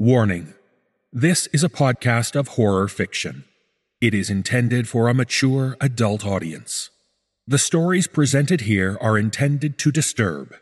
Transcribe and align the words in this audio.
Warning 0.00 0.54
This 1.12 1.46
is 1.48 1.62
a 1.62 1.68
podcast 1.68 2.34
of 2.34 2.48
horror 2.56 2.88
fiction. 2.88 3.44
It 4.00 4.14
is 4.14 4.30
intended 4.30 4.88
for 4.88 5.10
a 5.10 5.12
mature 5.12 5.76
adult 5.78 6.24
audience. 6.24 6.88
The 7.46 7.58
stories 7.58 8.06
presented 8.06 8.62
here 8.62 8.96
are 9.02 9.18
intended 9.18 9.76
to 9.76 9.92
disturb. 9.92 10.54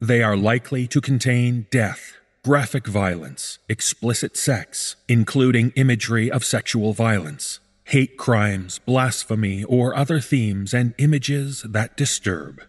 They 0.00 0.22
are 0.22 0.36
likely 0.36 0.86
to 0.86 1.00
contain 1.00 1.66
death, 1.72 2.12
graphic 2.44 2.86
violence, 2.86 3.58
explicit 3.68 4.36
sex, 4.36 4.94
including 5.08 5.72
imagery 5.74 6.30
of 6.30 6.44
sexual 6.44 6.92
violence, 6.92 7.58
hate 7.86 8.16
crimes, 8.16 8.78
blasphemy, 8.78 9.64
or 9.64 9.96
other 9.96 10.20
themes 10.20 10.72
and 10.72 10.94
images 10.98 11.62
that 11.68 11.96
disturb. 11.96 12.62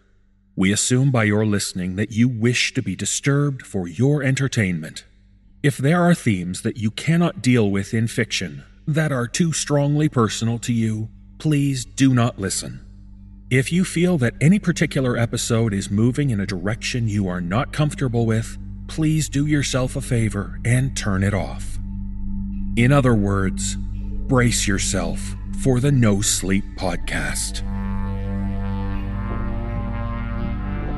We 0.56 0.72
assume 0.72 1.12
by 1.12 1.22
your 1.22 1.46
listening 1.46 1.94
that 1.94 2.10
you 2.10 2.28
wish 2.28 2.74
to 2.74 2.82
be 2.82 2.96
disturbed 2.96 3.64
for 3.64 3.86
your 3.86 4.24
entertainment. 4.24 5.04
If 5.68 5.76
there 5.76 6.02
are 6.02 6.14
themes 6.14 6.62
that 6.62 6.78
you 6.78 6.90
cannot 6.90 7.42
deal 7.42 7.70
with 7.70 7.92
in 7.92 8.06
fiction 8.06 8.64
that 8.86 9.12
are 9.12 9.28
too 9.28 9.52
strongly 9.52 10.08
personal 10.08 10.58
to 10.60 10.72
you, 10.72 11.10
please 11.36 11.84
do 11.84 12.14
not 12.14 12.38
listen. 12.38 12.80
If 13.50 13.70
you 13.70 13.84
feel 13.84 14.16
that 14.16 14.32
any 14.40 14.58
particular 14.58 15.18
episode 15.18 15.74
is 15.74 15.90
moving 15.90 16.30
in 16.30 16.40
a 16.40 16.46
direction 16.46 17.06
you 17.06 17.28
are 17.28 17.42
not 17.42 17.74
comfortable 17.74 18.24
with, 18.24 18.56
please 18.86 19.28
do 19.28 19.44
yourself 19.44 19.94
a 19.94 20.00
favor 20.00 20.58
and 20.64 20.96
turn 20.96 21.22
it 21.22 21.34
off. 21.34 21.78
In 22.78 22.90
other 22.90 23.12
words, 23.12 23.76
brace 23.76 24.66
yourself 24.66 25.20
for 25.62 25.80
the 25.80 25.92
No 25.92 26.22
Sleep 26.22 26.64
Podcast. 26.78 27.62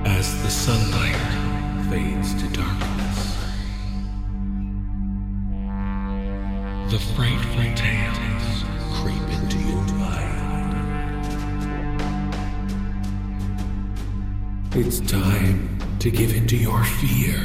As 0.06 0.40
the 0.44 0.48
sunlight 0.48 1.90
fades 1.90 2.40
to 2.40 2.48
darkness, 2.52 3.09
the 6.90 6.98
frightful 6.98 7.62
tales 7.76 8.64
creep 8.94 9.22
into 9.38 9.58
your 9.58 9.84
mind. 9.94 10.74
It's 14.74 14.98
time 14.98 15.78
to 16.00 16.10
give 16.10 16.34
into 16.34 16.56
your 16.56 16.82
fear. 16.82 17.38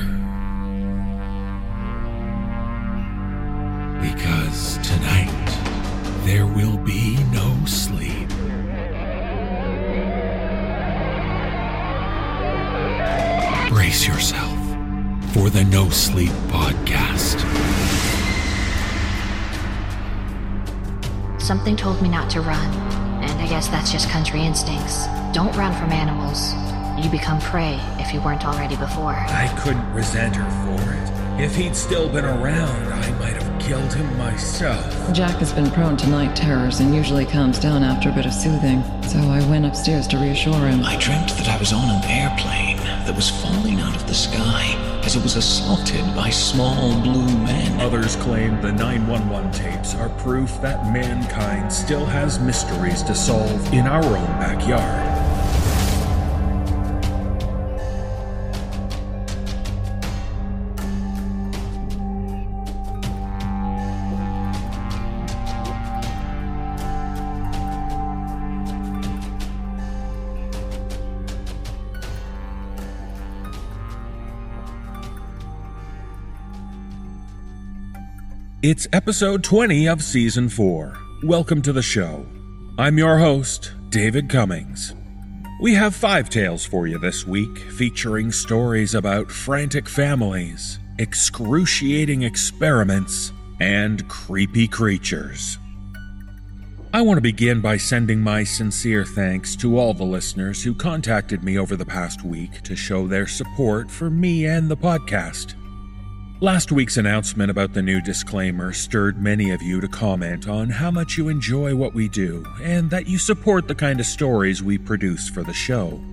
Because 4.02 4.80
tonight 4.80 5.50
there 6.26 6.48
will 6.48 6.78
be 6.78 7.16
no 7.32 7.56
sleep. 7.68 8.30
Brace 13.70 14.08
yourself 14.08 14.58
for 15.34 15.52
the 15.52 15.64
No 15.70 15.92
Sleep 15.92 16.32
Podcast. 16.50 18.15
Something 21.46 21.76
told 21.76 22.02
me 22.02 22.10
not 22.10 22.28
to 22.32 22.42
run, 22.42 22.74
and 23.22 23.40
I 23.40 23.46
guess 23.46 23.68
that's 23.68 23.92
just 23.92 24.10
country 24.10 24.42
instincts. 24.42 25.06
Don't 25.32 25.56
run 25.56 25.80
from 25.80 25.92
animals. 25.92 26.56
You 26.98 27.08
become 27.12 27.40
prey 27.40 27.80
if 28.00 28.12
you 28.12 28.20
weren't 28.22 28.44
already 28.44 28.76
before. 28.76 29.14
I 29.14 29.54
couldn't 29.60 29.94
resent 29.94 30.36
her 30.38 30.50
for 30.66 30.92
it. 30.92 31.40
If 31.40 31.56
he'd 31.56 31.76
still 31.76 32.10
been 32.10 32.26
around, 32.26 32.92
I 32.92 33.12
might 33.20 33.40
have 33.40 33.62
killed 33.62 33.94
him 33.94 34.18
myself. 34.18 35.14
Jack 35.14 35.36
has 35.36 35.54
been 35.54 35.70
prone 35.70 35.98
to 35.98 36.08
night 36.08 36.36
terrors 36.36 36.80
and 36.80 36.96
usually 36.96 37.28
calms 37.28 37.60
down 37.60 37.84
after 37.84 38.10
a 38.10 38.12
bit 38.12 38.26
of 38.26 38.34
soothing, 38.34 38.82
so 39.04 39.20
I 39.20 39.48
went 39.48 39.68
upstairs 39.68 40.08
to 40.08 40.18
reassure 40.18 40.68
him. 40.68 40.84
I 40.84 40.98
dreamt 40.98 41.30
that 41.38 41.48
I 41.48 41.60
was 41.60 41.72
on 41.72 41.88
an 41.92 42.04
airplane 42.06 42.78
that 43.06 43.16
was 43.16 43.30
falling 43.30 43.80
out 43.82 43.96
of 43.96 44.08
the 44.08 44.16
sky 44.16 44.85
as 45.06 45.16
it 45.16 45.22
was 45.22 45.36
assaulted 45.36 46.04
by 46.16 46.32
small 46.32 47.00
blue 47.02 47.28
men. 47.44 47.80
Others 47.80 48.16
claim 48.16 48.60
the 48.62 48.72
911 48.72 49.52
tapes 49.52 49.94
are 49.94 50.10
proof 50.10 50.60
that 50.62 50.92
mankind 50.92 51.72
still 51.72 52.06
has 52.06 52.40
mysteries 52.40 53.04
to 53.04 53.14
solve 53.14 53.72
in 53.72 53.86
our 53.86 54.04
own 54.04 54.40
backyard. 54.40 55.15
It's 78.68 78.88
episode 78.94 79.44
20 79.44 79.88
of 79.88 80.02
season 80.02 80.50
4. 80.50 80.98
Welcome 81.22 81.62
to 81.62 81.72
the 81.72 81.84
show. 81.84 82.26
I'm 82.80 82.98
your 82.98 83.20
host, 83.20 83.74
David 83.90 84.28
Cummings. 84.28 84.96
We 85.62 85.76
have 85.76 85.94
five 85.94 86.32
tales 86.32 86.66
for 86.66 86.88
you 86.88 86.98
this 86.98 87.28
week, 87.28 87.60
featuring 87.60 88.32
stories 88.32 88.96
about 88.96 89.30
frantic 89.30 89.88
families, 89.88 90.80
excruciating 90.98 92.24
experiments, 92.24 93.32
and 93.60 94.08
creepy 94.08 94.68
creatures. 94.68 95.60
I 96.92 97.04
want 97.04 97.18
to 97.18 97.22
begin 97.22 97.62
by 97.62 97.78
sending 97.78 98.20
my 98.20 98.44
sincere 98.44 99.06
thanks 99.06 99.56
to 99.58 99.78
all 99.78 99.94
the 99.94 100.04
listeners 100.04 100.64
who 100.64 100.74
contacted 100.74 101.44
me 101.44 101.60
over 101.60 101.76
the 101.76 101.86
past 101.86 102.26
week 102.26 102.64
to 102.64 102.76
show 102.76 103.06
their 103.06 103.28
support 103.28 103.92
for 103.92 104.10
me 104.10 104.48
and 104.48 104.72
the 104.72 104.78
podcast. 104.78 105.54
Last 106.42 106.70
week's 106.70 106.98
announcement 106.98 107.50
about 107.50 107.72
the 107.72 107.82
new 107.82 108.02
disclaimer 108.02 108.74
stirred 108.74 109.22
many 109.22 109.52
of 109.52 109.62
you 109.62 109.80
to 109.80 109.88
comment 109.88 110.50
on 110.50 110.70
how 110.70 110.92
much 110.92 111.18
you 111.18 111.30
enjoy 111.30 111.74
what 111.76 111.94
we 111.94 112.10
do 112.10 112.46
and 112.62 112.90
that 112.90 113.08
you 113.08 113.18
support 113.18 113.70
the 113.70 113.74
kind 113.74 114.02
of 114.02 114.06
stories 114.06 114.62
we 114.62 114.78
produce 114.78 115.30
for 115.30 115.44
the 115.44 115.54
show. 115.54 116.04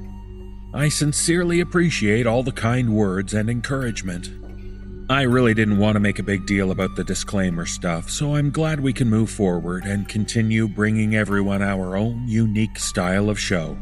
I 0.72 0.90
sincerely 0.90 1.58
appreciate 1.58 2.24
all 2.24 2.44
the 2.44 2.52
kind 2.52 2.94
words 2.94 3.34
and 3.34 3.50
encouragement. 3.50 4.30
I 5.10 5.22
really 5.22 5.54
didn't 5.54 5.78
want 5.78 5.96
to 5.96 6.00
make 6.00 6.20
a 6.20 6.22
big 6.22 6.46
deal 6.46 6.70
about 6.70 6.94
the 6.94 7.02
disclaimer 7.02 7.66
stuff, 7.66 8.08
so 8.08 8.36
I'm 8.36 8.52
glad 8.52 8.78
we 8.78 8.92
can 8.92 9.10
move 9.10 9.28
forward 9.28 9.84
and 9.86 10.08
continue 10.08 10.68
bringing 10.68 11.16
everyone 11.16 11.62
our 11.62 11.96
own 11.96 12.28
unique 12.28 12.78
style 12.78 13.28
of 13.28 13.40
show. 13.40 13.76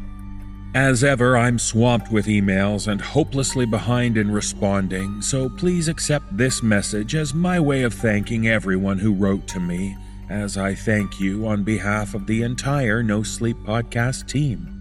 As 0.75 1.03
ever, 1.03 1.37
I'm 1.37 1.59
swamped 1.59 2.13
with 2.13 2.27
emails 2.27 2.87
and 2.87 3.01
hopelessly 3.01 3.67
behind 3.67 4.17
in 4.17 4.31
responding, 4.31 5.21
so 5.21 5.49
please 5.49 5.89
accept 5.89 6.37
this 6.37 6.63
message 6.63 7.17
as 7.17 7.35
my 7.35 7.59
way 7.59 7.83
of 7.83 7.93
thanking 7.93 8.47
everyone 8.47 8.97
who 8.97 9.13
wrote 9.13 9.49
to 9.49 9.59
me, 9.59 9.97
as 10.29 10.57
I 10.57 10.77
thank 10.77 11.19
you 11.19 11.49
on 11.49 11.65
behalf 11.65 12.15
of 12.15 12.25
the 12.29 12.43
entire 12.43 13.03
No 13.03 13.25
Sleep 13.25 13.57
Podcast 13.67 14.29
team. 14.29 14.77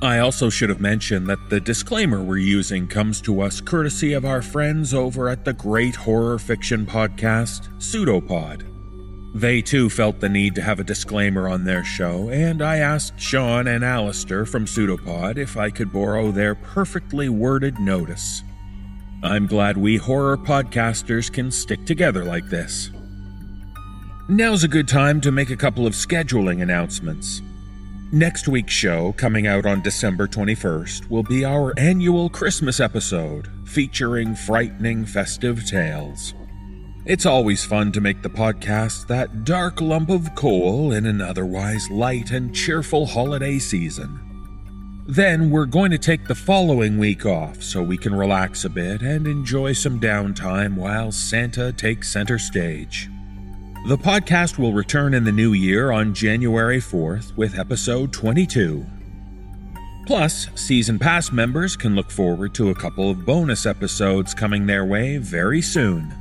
I 0.00 0.20
also 0.20 0.48
should 0.48 0.70
have 0.70 0.80
mentioned 0.80 1.26
that 1.26 1.50
the 1.50 1.60
disclaimer 1.60 2.22
we're 2.22 2.38
using 2.38 2.88
comes 2.88 3.20
to 3.22 3.42
us 3.42 3.60
courtesy 3.60 4.14
of 4.14 4.24
our 4.24 4.40
friends 4.40 4.94
over 4.94 5.28
at 5.28 5.44
the 5.44 5.52
great 5.52 5.94
horror 5.94 6.38
fiction 6.38 6.86
podcast, 6.86 7.68
Pseudopod. 7.82 8.75
They 9.36 9.60
too 9.60 9.90
felt 9.90 10.20
the 10.20 10.30
need 10.30 10.54
to 10.54 10.62
have 10.62 10.80
a 10.80 10.84
disclaimer 10.84 11.46
on 11.46 11.64
their 11.64 11.84
show, 11.84 12.30
and 12.30 12.62
I 12.62 12.78
asked 12.78 13.20
Sean 13.20 13.66
and 13.66 13.84
Alistair 13.84 14.46
from 14.46 14.64
Pseudopod 14.64 15.36
if 15.36 15.58
I 15.58 15.68
could 15.68 15.92
borrow 15.92 16.30
their 16.30 16.54
perfectly 16.54 17.28
worded 17.28 17.78
notice. 17.78 18.42
I'm 19.22 19.46
glad 19.46 19.76
we 19.76 19.98
horror 19.98 20.38
podcasters 20.38 21.30
can 21.30 21.50
stick 21.50 21.84
together 21.84 22.24
like 22.24 22.48
this. 22.48 22.88
Now's 24.30 24.64
a 24.64 24.68
good 24.68 24.88
time 24.88 25.20
to 25.20 25.30
make 25.30 25.50
a 25.50 25.56
couple 25.56 25.86
of 25.86 25.92
scheduling 25.92 26.62
announcements. 26.62 27.42
Next 28.12 28.48
week's 28.48 28.72
show, 28.72 29.12
coming 29.18 29.46
out 29.46 29.66
on 29.66 29.82
December 29.82 30.26
21st, 30.26 31.10
will 31.10 31.22
be 31.22 31.44
our 31.44 31.78
annual 31.78 32.30
Christmas 32.30 32.80
episode 32.80 33.50
featuring 33.66 34.34
frightening 34.34 35.04
festive 35.04 35.66
tales. 35.66 36.32
It's 37.06 37.24
always 37.24 37.64
fun 37.64 37.92
to 37.92 38.00
make 38.00 38.22
the 38.22 38.28
podcast 38.28 39.06
that 39.06 39.44
dark 39.44 39.80
lump 39.80 40.10
of 40.10 40.34
coal 40.34 40.90
in 40.90 41.06
an 41.06 41.20
otherwise 41.20 41.88
light 41.88 42.32
and 42.32 42.52
cheerful 42.52 43.06
holiday 43.06 43.60
season. 43.60 44.18
Then 45.06 45.50
we're 45.50 45.66
going 45.66 45.92
to 45.92 45.98
take 45.98 46.26
the 46.26 46.34
following 46.34 46.98
week 46.98 47.24
off 47.24 47.62
so 47.62 47.80
we 47.80 47.96
can 47.96 48.12
relax 48.12 48.64
a 48.64 48.68
bit 48.68 49.02
and 49.02 49.28
enjoy 49.28 49.72
some 49.72 50.00
downtime 50.00 50.74
while 50.74 51.12
Santa 51.12 51.72
takes 51.72 52.10
center 52.10 52.40
stage. 52.40 53.08
The 53.86 53.98
podcast 53.98 54.58
will 54.58 54.72
return 54.72 55.14
in 55.14 55.22
the 55.22 55.30
new 55.30 55.52
year 55.52 55.92
on 55.92 56.12
January 56.12 56.80
4th 56.80 57.36
with 57.36 57.56
episode 57.56 58.12
22. 58.12 58.84
Plus, 60.06 60.48
season 60.56 60.98
pass 60.98 61.30
members 61.30 61.76
can 61.76 61.94
look 61.94 62.10
forward 62.10 62.52
to 62.54 62.70
a 62.70 62.74
couple 62.74 63.08
of 63.08 63.24
bonus 63.24 63.64
episodes 63.64 64.34
coming 64.34 64.66
their 64.66 64.84
way 64.84 65.18
very 65.18 65.62
soon. 65.62 66.12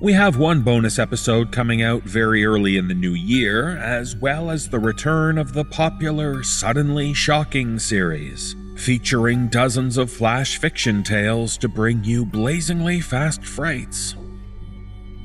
We 0.00 0.12
have 0.14 0.36
one 0.36 0.62
bonus 0.62 0.98
episode 0.98 1.52
coming 1.52 1.80
out 1.80 2.02
very 2.02 2.44
early 2.44 2.76
in 2.76 2.88
the 2.88 2.94
new 2.94 3.14
year, 3.14 3.78
as 3.78 4.16
well 4.16 4.50
as 4.50 4.68
the 4.68 4.80
return 4.80 5.38
of 5.38 5.52
the 5.52 5.64
popular 5.64 6.42
Suddenly 6.42 7.14
Shocking 7.14 7.78
series, 7.78 8.56
featuring 8.76 9.46
dozens 9.48 9.96
of 9.96 10.10
flash 10.10 10.58
fiction 10.58 11.04
tales 11.04 11.56
to 11.58 11.68
bring 11.68 12.02
you 12.02 12.26
blazingly 12.26 13.00
fast 13.00 13.44
frights. 13.44 14.16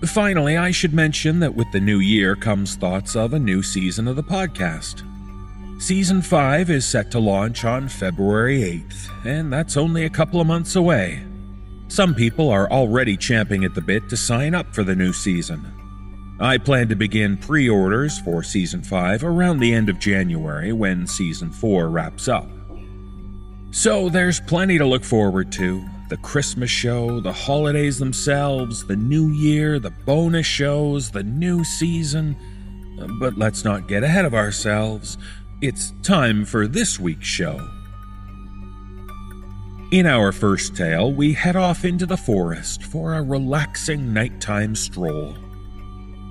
Finally, 0.06 0.56
I 0.56 0.70
should 0.70 0.94
mention 0.94 1.40
that 1.40 1.56
with 1.56 1.70
the 1.72 1.82
new 1.82 2.00
year 2.00 2.36
comes 2.36 2.76
thoughts 2.76 3.16
of 3.16 3.34
a 3.34 3.40
new 3.40 3.64
season 3.64 4.08
of 4.08 4.16
the 4.16 4.24
podcast. 4.24 5.04
Season 5.82 6.22
5 6.22 6.70
is 6.70 6.86
set 6.86 7.10
to 7.12 7.20
launch 7.20 7.66
on 7.66 7.90
February 7.90 8.60
8th, 8.62 9.26
and 9.26 9.52
that's 9.52 9.78
only 9.78 10.06
a 10.06 10.10
couple 10.10 10.40
of 10.40 10.48
months 10.48 10.76
away. 10.76 11.24
Some 11.90 12.14
people 12.14 12.50
are 12.50 12.70
already 12.70 13.18
champing 13.18 13.64
at 13.64 13.74
the 13.74 13.82
bit 13.82 14.10
to 14.10 14.16
sign 14.16 14.54
up 14.54 14.76
for 14.76 14.84
the 14.84 14.96
new 14.96 15.12
season. 15.12 15.66
I 16.40 16.60
plan 16.60 16.88
to 16.90 16.96
begin 16.96 17.36
pre 17.36 17.68
orders 17.68 18.20
for 18.20 18.44
Season 18.44 18.84
5 18.84 19.24
around 19.24 19.58
the 19.58 19.74
end 19.74 19.90
of 19.90 19.98
January 19.98 20.72
when 20.72 21.08
Season 21.08 21.52
4 21.52 21.90
wraps 21.90 22.28
up. 22.28 22.48
So 23.72 24.08
there's 24.08 24.40
plenty 24.40 24.78
to 24.78 24.86
look 24.86 25.04
forward 25.04 25.52
to 25.54 25.84
the 26.10 26.18
Christmas 26.18 26.70
show, 26.70 27.20
the 27.22 27.34
holidays 27.34 27.98
themselves, 27.98 28.86
the 28.86 28.96
new 28.96 29.32
year, 29.32 29.80
the 29.80 29.92
bonus 30.06 30.46
shows, 30.46 31.10
the 31.10 31.24
new 31.24 31.64
season. 31.64 32.36
But 33.20 33.36
let's 33.36 33.66
not 33.66 33.88
get 33.88 34.04
ahead 34.04 34.26
of 34.26 34.36
ourselves. 34.36 35.18
It's 35.62 35.92
time 36.04 36.46
for 36.46 36.68
this 36.68 37.00
week's 37.00 37.28
show. 37.28 37.60
In 39.92 40.06
our 40.06 40.32
first 40.32 40.76
tale, 40.76 41.12
we 41.12 41.34
head 41.34 41.56
off 41.56 41.84
into 41.84 42.06
the 42.06 42.16
forest 42.16 42.84
for 42.84 43.16
a 43.16 43.24
relaxing 43.24 44.14
nighttime 44.14 44.76
stroll. 44.76 45.36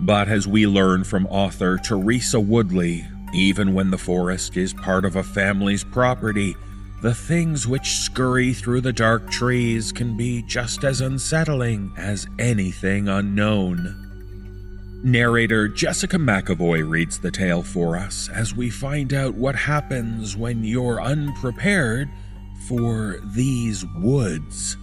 But 0.00 0.28
as 0.28 0.46
we 0.46 0.68
learn 0.68 1.02
from 1.02 1.26
author 1.26 1.76
Teresa 1.76 2.38
Woodley, 2.38 3.04
even 3.34 3.74
when 3.74 3.90
the 3.90 3.98
forest 3.98 4.56
is 4.56 4.72
part 4.72 5.04
of 5.04 5.16
a 5.16 5.24
family's 5.24 5.82
property, 5.82 6.54
the 7.02 7.12
things 7.12 7.66
which 7.66 7.96
scurry 7.96 8.52
through 8.52 8.82
the 8.82 8.92
dark 8.92 9.28
trees 9.28 9.90
can 9.90 10.16
be 10.16 10.42
just 10.42 10.84
as 10.84 11.00
unsettling 11.00 11.92
as 11.96 12.28
anything 12.38 13.08
unknown. 13.08 14.04
Narrator 15.02 15.66
Jessica 15.66 16.16
McEvoy 16.16 16.88
reads 16.88 17.18
the 17.18 17.32
tale 17.32 17.64
for 17.64 17.96
us 17.96 18.28
as 18.28 18.54
we 18.54 18.70
find 18.70 19.12
out 19.12 19.34
what 19.34 19.56
happens 19.56 20.36
when 20.36 20.62
you're 20.62 21.02
unprepared 21.02 22.08
for 22.68 23.18
these 23.24 23.84
woods. 23.96 24.76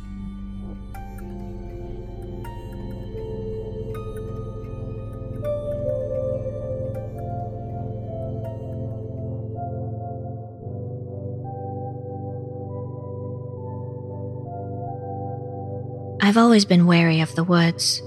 I've 16.21 16.37
always 16.37 16.65
been 16.65 16.87
wary 16.87 17.21
of 17.21 17.35
the 17.35 17.43
woods. 17.43 18.01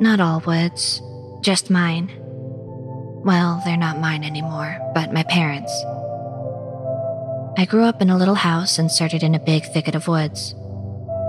Not 0.00 0.20
all 0.20 0.40
woods, 0.40 1.02
just 1.42 1.68
mine. 1.68 2.10
Well, 3.24 3.60
they're 3.66 3.76
not 3.76 4.00
mine 4.00 4.24
anymore, 4.24 4.74
but 4.94 5.12
my 5.12 5.22
parents. 5.24 5.70
I 7.54 7.66
grew 7.66 7.84
up 7.84 8.00
in 8.00 8.08
a 8.08 8.16
little 8.16 8.34
house 8.34 8.78
inserted 8.78 9.22
in 9.22 9.34
a 9.34 9.38
big 9.38 9.64
thicket 9.66 9.94
of 9.94 10.08
woods. 10.08 10.54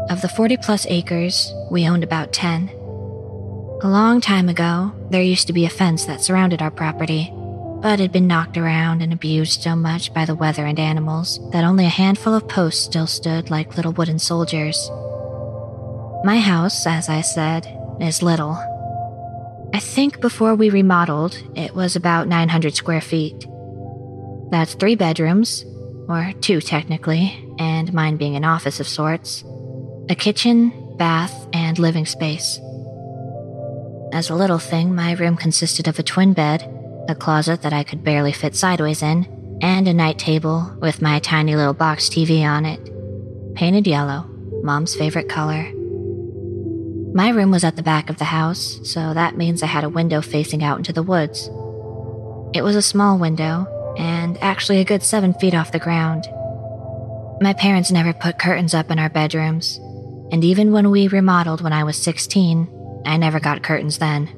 Of 0.10 0.22
the 0.22 0.30
40 0.30 0.56
plus 0.58 0.86
acres, 0.90 1.54
we 1.70 1.88
owned 1.88 2.04
about 2.04 2.32
10. 2.32 2.70
A 2.70 3.90
long 3.90 4.22
time 4.22 4.48
ago, 4.48 4.94
there 5.10 5.22
used 5.22 5.48
to 5.48 5.54
be 5.54 5.66
a 5.66 5.70
fence 5.70 6.06
that 6.06 6.22
surrounded 6.22 6.62
our 6.62 6.72
property, 6.72 7.30
but 7.82 8.00
it 8.00 8.04
had 8.04 8.14
been 8.14 8.28
knocked 8.28 8.58
around 8.58 9.02
and 9.02 9.12
abused 9.12 9.64
so 9.64 9.76
much 9.76 10.14
by 10.14 10.24
the 10.24 10.34
weather 10.34 10.66
and 10.66 10.80
animals 10.80 11.42
that 11.52 11.66
only 11.66 11.86
a 11.86 11.90
handful 11.90 12.34
of 12.34 12.48
posts 12.48 12.86
still 12.86 13.08
stood 13.08 13.50
like 13.50 13.76
little 13.76 13.92
wooden 13.92 14.18
soldiers. 14.18 14.90
My 16.24 16.40
house, 16.40 16.88
as 16.88 17.10
I 17.10 17.20
said, 17.20 17.68
is 18.00 18.24
little. 18.24 18.54
I 19.74 19.80
think 19.80 20.22
before 20.22 20.56
we 20.56 20.70
remodeled, 20.70 21.38
it 21.54 21.76
was 21.76 21.98
about 21.98 22.30
900 22.30 22.76
square 22.76 23.02
feet. 23.02 23.46
That's 24.52 24.76
three 24.76 24.96
bedrooms, 24.96 25.66
or 26.08 26.34
two 26.42 26.62
technically, 26.62 27.48
and 27.60 27.94
mine 27.94 28.18
being 28.18 28.36
an 28.36 28.46
office 28.46 28.80
of 28.80 28.88
sorts, 28.88 29.44
a 30.10 30.16
kitchen, 30.16 30.96
bath, 30.98 31.48
and 31.54 31.80
living 31.80 32.06
space. 32.06 32.60
As 34.12 34.30
a 34.30 34.36
little 34.36 34.60
thing, 34.60 34.94
my 34.94 35.14
room 35.14 35.36
consisted 35.36 35.88
of 35.88 35.98
a 35.98 36.04
twin 36.04 36.34
bed, 36.34 36.70
a 37.10 37.16
closet 37.16 37.62
that 37.64 37.74
I 37.74 37.84
could 37.84 38.04
barely 38.04 38.32
fit 38.32 38.56
sideways 38.56 39.02
in, 39.02 39.28
and 39.62 39.88
a 39.88 39.94
night 39.94 40.20
table 40.20 40.72
with 40.80 41.02
my 41.02 41.20
tiny 41.20 41.56
little 41.56 41.74
box 41.74 42.10
TV 42.10 42.44
on 42.44 42.66
it. 42.66 42.80
Painted 43.56 43.88
yellow, 43.88 44.26
mom's 44.62 44.96
favorite 44.96 45.30
color. 45.30 45.72
My 47.14 47.30
room 47.30 47.52
was 47.52 47.64
at 47.64 47.76
the 47.76 47.84
back 47.84 48.10
of 48.10 48.18
the 48.18 48.26
house, 48.26 48.80
so 48.84 49.14
that 49.14 49.38
means 49.38 49.62
I 49.62 49.68
had 49.68 49.84
a 49.84 49.90
window 49.90 50.22
facing 50.22 50.64
out 50.64 50.78
into 50.78 50.94
the 50.94 51.04
woods. 51.04 51.48
It 52.56 52.64
was 52.64 52.76
a 52.76 52.82
small 52.82 53.18
window, 53.18 53.68
and 53.98 54.38
actually 54.42 54.80
a 54.80 54.86
good 54.86 55.04
seven 55.04 55.34
feet 55.34 55.54
off 55.54 55.72
the 55.72 55.80
ground. 55.80 56.26
My 57.42 57.54
parents 57.54 57.92
never 57.92 58.14
put 58.14 58.40
curtains 58.40 58.74
up 58.74 58.92
in 58.92 59.00
our 59.00 59.10
bedrooms, 59.10 59.78
and 60.32 60.44
even 60.44 60.72
when 60.72 60.92
we 60.92 61.08
remodeled 61.08 61.62
when 61.62 61.74
I 61.74 61.84
was 61.84 61.98
16, 61.98 63.02
I 63.06 63.18
never 63.18 63.40
got 63.40 63.64
curtains 63.64 63.98
then. 63.98 64.30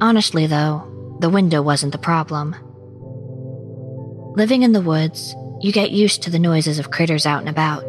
Honestly, 0.00 0.46
though, 0.46 1.16
the 1.20 1.30
window 1.30 1.62
wasn't 1.62 1.92
the 1.92 1.98
problem. 1.98 2.56
Living 4.34 4.62
in 4.62 4.72
the 4.72 4.80
woods, 4.80 5.34
you 5.60 5.70
get 5.70 5.90
used 5.90 6.22
to 6.22 6.30
the 6.30 6.38
noises 6.38 6.78
of 6.78 6.90
critters 6.90 7.26
out 7.26 7.40
and 7.40 7.48
about. 7.48 7.84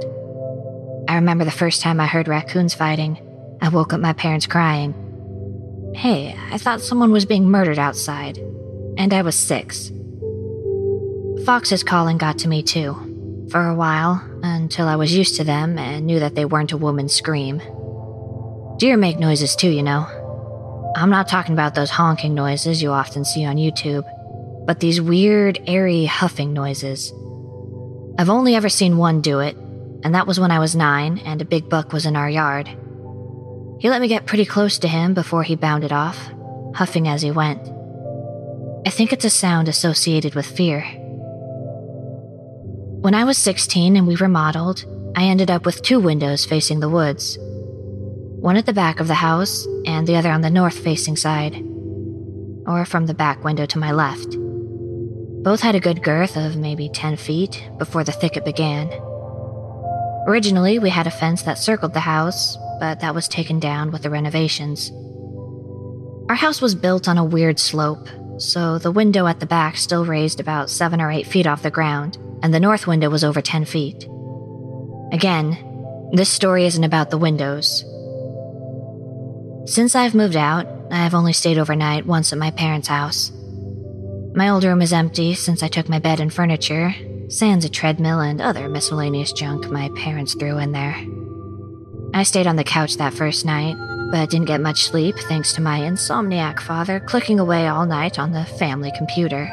I 1.08 1.16
remember 1.16 1.44
the 1.44 1.52
first 1.52 1.82
time 1.82 2.00
I 2.00 2.06
heard 2.06 2.28
raccoons 2.28 2.74
fighting. 2.74 3.18
I 3.62 3.70
woke 3.70 3.94
up 3.94 4.00
my 4.00 4.14
parents 4.14 4.46
crying. 4.46 4.94
Hey, 5.96 6.36
I 6.52 6.58
thought 6.58 6.82
someone 6.82 7.12
was 7.12 7.26
being 7.26 7.50
murdered 7.50 7.80
outside. 7.80 8.38
And 8.98 9.14
I 9.14 9.22
was 9.22 9.36
six. 9.36 9.92
Foxes 11.46 11.84
calling 11.84 12.18
got 12.18 12.38
to 12.40 12.48
me 12.48 12.64
too. 12.64 13.48
For 13.52 13.68
a 13.68 13.76
while, 13.76 14.24
until 14.44 14.88
I 14.88 14.96
was 14.96 15.14
used 15.14 15.36
to 15.36 15.44
them 15.44 15.78
and 15.78 16.06
knew 16.06 16.20
that 16.22 16.36
they 16.36 16.46
weren't 16.46 16.72
a 16.72 16.78
woman's 16.78 17.14
scream. 17.14 17.62
Deer 18.78 18.96
make 18.96 19.20
noises 19.20 19.54
too, 19.54 19.70
you 19.70 19.84
know. 19.84 20.08
I'm 20.96 21.10
not 21.10 21.28
talking 21.28 21.52
about 21.52 21.76
those 21.76 21.90
honking 21.90 22.34
noises 22.34 22.82
you 22.82 22.92
often 22.92 23.26
see 23.26 23.44
on 23.44 23.58
YouTube, 23.58 24.06
but 24.66 24.80
these 24.80 25.02
weird, 25.02 25.60
airy 25.68 26.06
huffing 26.06 26.54
noises. 26.54 27.12
I've 28.18 28.30
only 28.30 28.56
ever 28.56 28.70
seen 28.70 28.98
one 28.98 29.20
do 29.20 29.40
it, 29.40 29.58
and 30.04 30.16
that 30.16 30.28
was 30.28 30.40
when 30.40 30.52
I 30.52 30.60
was 30.60 30.78
nine 30.78 31.18
and 31.26 31.42
a 31.42 31.46
big 31.46 31.68
buck 31.68 31.92
was 31.92 32.06
in 32.06 32.16
our 32.16 32.30
yard. 32.30 32.68
He 33.80 33.90
let 33.90 34.00
me 34.00 34.08
get 34.08 34.28
pretty 34.28 34.46
close 34.46 34.80
to 34.80 34.88
him 34.88 35.14
before 35.14 35.44
he 35.44 35.58
bounded 35.58 35.92
off, 35.92 36.32
huffing 36.74 37.10
as 37.10 37.22
he 37.22 37.32
went. 37.32 37.68
I 38.86 38.90
think 38.92 39.12
it's 39.12 39.26
a 39.26 39.30
sound 39.30 39.68
associated 39.68 40.36
with 40.36 40.46
fear. 40.46 40.86
When 43.04 43.16
I 43.16 43.26
was 43.26 43.38
16 43.38 43.98
and 43.98 44.08
we 44.08 44.16
remodeled, 44.16 44.86
I 45.14 45.26
ended 45.26 45.52
up 45.52 45.66
with 45.66 45.82
two 45.82 46.00
windows 46.00 46.46
facing 46.46 46.80
the 46.80 46.88
woods 46.88 47.38
one 47.38 48.56
at 48.56 48.66
the 48.66 48.72
back 48.72 49.02
of 49.02 49.10
the 49.10 49.14
house 49.14 49.68
and 49.86 50.08
the 50.08 50.16
other 50.16 50.32
on 50.32 50.40
the 50.40 50.50
north 50.50 50.80
facing 50.80 51.18
side, 51.18 51.54
or 52.66 52.86
from 52.86 53.06
the 53.06 53.14
back 53.14 53.44
window 53.44 53.66
to 53.66 53.78
my 53.78 53.92
left. 53.92 54.38
Both 55.44 55.60
had 55.60 55.76
a 55.76 55.82
good 55.82 56.02
girth 56.02 56.38
of 56.38 56.56
maybe 56.56 56.88
10 56.88 57.18
feet 57.18 57.70
before 57.78 58.06
the 58.06 58.14
thicket 58.14 58.46
began. 58.46 58.88
Originally, 60.26 60.80
we 60.80 60.90
had 60.90 61.06
a 61.06 61.12
fence 61.12 61.42
that 61.42 61.58
circled 61.58 61.94
the 61.94 62.00
house, 62.00 62.58
but 62.80 63.02
that 63.02 63.14
was 63.14 63.28
taken 63.28 63.60
down 63.60 63.92
with 63.92 64.04
the 64.04 64.10
renovations. 64.10 64.92
Our 66.30 66.36
house 66.36 66.62
was 66.62 66.74
built 66.74 67.10
on 67.10 67.18
a 67.18 67.26
weird 67.26 67.60
slope, 67.60 68.08
so 68.44 68.78
the 68.78 68.92
window 68.92 69.26
at 69.28 69.40
the 69.40 69.46
back 69.46 69.78
still 69.78 70.06
raised 70.06 70.40
about 70.40 70.70
7 70.70 71.00
or 71.00 71.10
8 71.10 71.26
feet 71.26 71.48
off 71.48 71.64
the 71.64 71.72
ground, 71.72 72.18
and 72.44 72.54
the 72.54 72.60
north 72.60 72.88
window 72.88 73.10
was 73.10 73.24
over 73.24 73.42
10 73.42 73.66
feet. 73.66 74.08
Again, 75.12 76.10
this 76.12 76.30
story 76.30 76.66
isn't 76.66 76.84
about 76.84 77.10
the 77.10 77.18
windows. 77.18 77.84
Since 79.66 79.96
I've 79.96 80.14
moved 80.14 80.36
out, 80.36 80.68
I've 80.92 81.14
only 81.14 81.34
stayed 81.34 81.58
overnight 81.58 82.06
once 82.06 82.34
at 82.34 82.40
my 82.40 82.52
parents' 82.52 82.88
house. 82.88 83.32
My 84.36 84.50
old 84.50 84.64
room 84.64 84.82
is 84.82 84.94
empty 84.94 85.36
since 85.36 85.64
I 85.64 85.68
took 85.68 85.88
my 85.88 86.00
bed 86.00 86.20
and 86.20 86.34
furniture, 86.34 86.94
sans 87.30 87.64
a 87.64 87.70
treadmill 87.70 88.20
and 88.20 88.42
other 88.42 88.68
miscellaneous 88.68 89.32
junk 89.32 89.70
my 89.72 89.90
parents 89.96 90.34
threw 90.34 90.58
in 90.58 90.72
there. 90.72 90.96
I 92.14 92.24
stayed 92.24 92.48
on 92.48 92.58
the 92.58 92.64
couch 92.64 92.98
that 92.98 93.14
first 93.14 93.46
night, 93.46 93.76
but 94.14 94.20
I 94.20 94.28
didn't 94.28 94.46
get 94.46 94.62
much 94.62 94.84
sleep 94.84 95.16
thanks 95.28 95.54
to 95.54 95.62
my 95.62 95.80
insomniac 95.80 96.60
father 96.60 97.00
clicking 97.00 97.40
away 97.40 97.68
all 97.68 97.88
night 97.88 98.20
on 98.20 98.32
the 98.32 98.46
family 98.46 98.92
computer. 98.96 99.52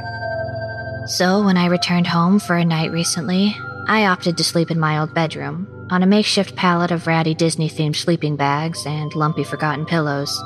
So, 1.06 1.42
when 1.42 1.56
I 1.56 1.64
returned 1.64 2.06
home 2.06 2.38
for 2.38 2.56
a 2.56 2.64
night 2.64 2.92
recently, 2.92 3.56
I 3.88 4.04
opted 4.04 4.36
to 4.36 4.44
sleep 4.44 4.70
in 4.70 4.78
my 4.78 4.98
old 4.98 5.14
bedroom, 5.14 5.66
on 5.90 6.02
a 6.02 6.06
makeshift 6.06 6.56
pallet 6.56 6.90
of 6.90 7.06
ratty 7.06 7.34
Disney 7.34 7.70
themed 7.70 7.96
sleeping 7.96 8.36
bags 8.36 8.84
and 8.84 9.14
lumpy 9.14 9.44
forgotten 9.44 9.86
pillows. 9.86 10.38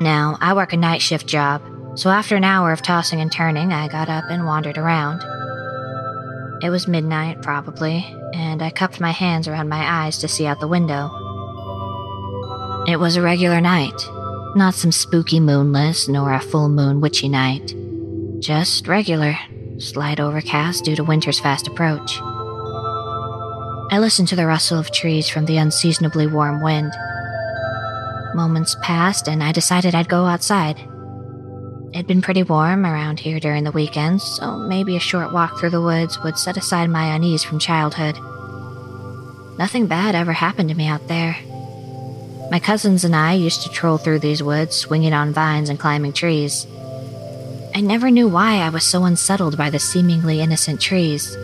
Now, 0.00 0.38
I 0.40 0.54
work 0.54 0.72
a 0.72 0.76
night 0.76 1.02
shift 1.02 1.26
job, 1.26 1.62
so 1.96 2.08
after 2.08 2.36
an 2.36 2.44
hour 2.44 2.70
of 2.70 2.82
tossing 2.82 3.20
and 3.20 3.32
turning, 3.32 3.72
I 3.72 3.88
got 3.88 4.08
up 4.08 4.26
and 4.30 4.46
wandered 4.46 4.78
around. 4.78 5.24
It 6.62 6.70
was 6.70 6.86
midnight, 6.86 7.42
probably, 7.42 8.06
and 8.32 8.62
I 8.62 8.70
cupped 8.70 9.00
my 9.00 9.10
hands 9.10 9.48
around 9.48 9.68
my 9.68 10.04
eyes 10.04 10.18
to 10.18 10.28
see 10.28 10.46
out 10.46 10.60
the 10.60 10.68
window. 10.68 11.19
It 12.90 12.98
was 12.98 13.14
a 13.14 13.22
regular 13.22 13.60
night, 13.60 14.04
not 14.56 14.74
some 14.74 14.90
spooky 14.90 15.38
moonless 15.38 16.08
nor 16.08 16.32
a 16.32 16.40
full 16.40 16.68
moon 16.68 17.00
witchy 17.00 17.28
night. 17.28 17.72
Just 18.40 18.88
regular, 18.88 19.38
slight 19.78 20.18
overcast 20.18 20.86
due 20.86 20.96
to 20.96 21.04
winter's 21.04 21.38
fast 21.38 21.68
approach. 21.68 22.18
I 23.92 23.98
listened 24.00 24.26
to 24.26 24.34
the 24.34 24.44
rustle 24.44 24.80
of 24.80 24.90
trees 24.90 25.28
from 25.28 25.44
the 25.44 25.58
unseasonably 25.58 26.26
warm 26.26 26.64
wind. 26.64 26.92
Moments 28.34 28.74
passed, 28.82 29.28
and 29.28 29.40
I 29.40 29.52
decided 29.52 29.94
I'd 29.94 30.08
go 30.08 30.26
outside. 30.26 30.80
It'd 31.94 32.08
been 32.08 32.22
pretty 32.22 32.42
warm 32.42 32.84
around 32.84 33.20
here 33.20 33.38
during 33.38 33.62
the 33.62 33.70
weekends, 33.70 34.24
so 34.24 34.56
maybe 34.56 34.96
a 34.96 35.00
short 35.00 35.32
walk 35.32 35.60
through 35.60 35.70
the 35.70 35.80
woods 35.80 36.20
would 36.24 36.36
set 36.36 36.56
aside 36.56 36.90
my 36.90 37.14
unease 37.14 37.44
from 37.44 37.60
childhood. 37.60 38.18
Nothing 39.60 39.86
bad 39.86 40.16
ever 40.16 40.32
happened 40.32 40.70
to 40.70 40.74
me 40.74 40.88
out 40.88 41.06
there. 41.06 41.36
My 42.50 42.58
cousins 42.58 43.04
and 43.04 43.14
I 43.14 43.34
used 43.34 43.62
to 43.62 43.68
troll 43.68 43.96
through 43.96 44.18
these 44.18 44.42
woods, 44.42 44.74
swinging 44.74 45.12
on 45.12 45.32
vines 45.32 45.68
and 45.68 45.78
climbing 45.78 46.12
trees. 46.12 46.66
I 47.76 47.80
never 47.80 48.10
knew 48.10 48.28
why 48.28 48.56
I 48.56 48.70
was 48.70 48.82
so 48.82 49.04
unsettled 49.04 49.56
by 49.56 49.70
the 49.70 49.78
seemingly 49.78 50.40
innocent 50.40 50.80
trees. 50.80 51.36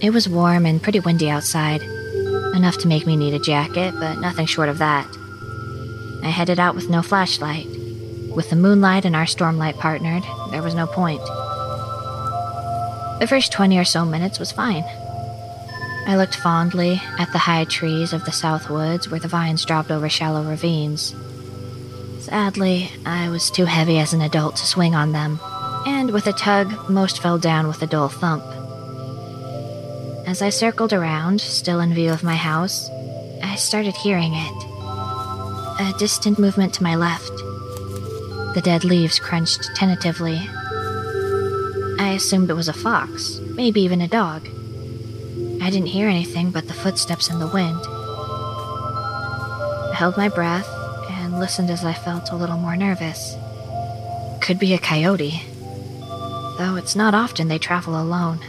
It 0.00 0.12
was 0.12 0.28
warm 0.28 0.64
and 0.64 0.80
pretty 0.80 1.00
windy 1.00 1.28
outside, 1.28 1.82
enough 2.54 2.78
to 2.78 2.88
make 2.88 3.04
me 3.04 3.16
need 3.16 3.34
a 3.34 3.40
jacket, 3.40 3.94
but 3.98 4.20
nothing 4.20 4.46
short 4.46 4.68
of 4.68 4.78
that. 4.78 5.08
I 6.22 6.28
headed 6.28 6.60
out 6.60 6.76
with 6.76 6.88
no 6.88 7.02
flashlight. 7.02 7.66
With 8.36 8.48
the 8.48 8.56
moonlight 8.56 9.04
and 9.04 9.16
our 9.16 9.24
stormlight 9.24 9.76
partnered, 9.78 10.22
there 10.52 10.62
was 10.62 10.74
no 10.74 10.86
point. 10.86 11.20
The 13.18 13.26
first 13.28 13.50
20 13.50 13.76
or 13.76 13.84
so 13.84 14.04
minutes 14.04 14.38
was 14.38 14.52
fine. 14.52 14.84
I 16.04 16.16
looked 16.16 16.36
fondly 16.36 17.00
at 17.18 17.32
the 17.32 17.38
high 17.38 17.64
trees 17.64 18.12
of 18.12 18.24
the 18.24 18.32
south 18.32 18.68
woods 18.68 19.08
where 19.08 19.20
the 19.20 19.28
vines 19.28 19.64
dropped 19.64 19.90
over 19.90 20.08
shallow 20.08 20.42
ravines. 20.42 21.14
Sadly, 22.18 22.90
I 23.06 23.28
was 23.28 23.50
too 23.50 23.64
heavy 23.64 23.98
as 23.98 24.12
an 24.12 24.20
adult 24.20 24.56
to 24.56 24.66
swing 24.66 24.94
on 24.94 25.12
them, 25.12 25.38
and 25.86 26.10
with 26.10 26.26
a 26.26 26.32
tug, 26.32 26.88
most 26.88 27.22
fell 27.22 27.38
down 27.38 27.66
with 27.68 27.82
a 27.82 27.86
dull 27.86 28.08
thump. 28.08 28.44
As 30.26 30.42
I 30.42 30.50
circled 30.50 30.92
around, 30.92 31.40
still 31.40 31.80
in 31.80 31.94
view 31.94 32.10
of 32.10 32.22
my 32.22 32.36
house, 32.36 32.88
I 33.42 33.56
started 33.56 33.96
hearing 33.96 34.34
it. 34.34 34.64
A 35.80 35.94
distant 35.98 36.38
movement 36.38 36.74
to 36.74 36.82
my 36.82 36.94
left. 36.94 37.32
The 38.54 38.62
dead 38.62 38.84
leaves 38.84 39.18
crunched 39.18 39.70
tentatively. 39.74 40.38
I 41.98 42.14
assumed 42.16 42.50
it 42.50 42.54
was 42.54 42.68
a 42.68 42.72
fox, 42.72 43.40
maybe 43.54 43.80
even 43.82 44.00
a 44.00 44.08
dog. 44.08 44.48
I 45.62 45.70
didn't 45.70 45.86
hear 45.90 46.08
anything 46.08 46.50
but 46.50 46.66
the 46.66 46.74
footsteps 46.74 47.30
and 47.30 47.40
the 47.40 47.46
wind. 47.46 47.78
I 49.86 49.94
held 49.94 50.16
my 50.16 50.28
breath 50.28 50.68
and 51.08 51.38
listened 51.38 51.70
as 51.70 51.84
I 51.84 51.92
felt 51.92 52.32
a 52.32 52.36
little 52.36 52.56
more 52.56 52.74
nervous. 52.74 53.36
Could 54.40 54.58
be 54.58 54.74
a 54.74 54.78
coyote, 54.78 55.40
though 56.58 56.74
it's 56.74 56.96
not 56.96 57.14
often 57.14 57.46
they 57.46 57.58
travel 57.58 57.94
alone. 57.94 58.40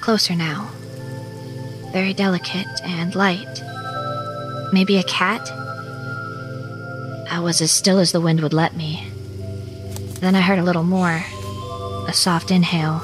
Closer 0.00 0.34
now. 0.34 0.70
Very 1.92 2.14
delicate 2.14 2.80
and 2.82 3.14
light. 3.14 3.62
Maybe 4.72 4.96
a 4.96 5.02
cat? 5.02 5.50
I 7.30 7.40
was 7.40 7.60
as 7.60 7.70
still 7.70 7.98
as 7.98 8.12
the 8.12 8.22
wind 8.22 8.40
would 8.40 8.54
let 8.54 8.74
me. 8.74 9.10
Then 10.24 10.34
I 10.34 10.40
heard 10.40 10.58
a 10.58 10.62
little 10.62 10.84
more. 10.84 11.22
A 12.08 12.12
soft 12.14 12.50
inhale. 12.50 13.02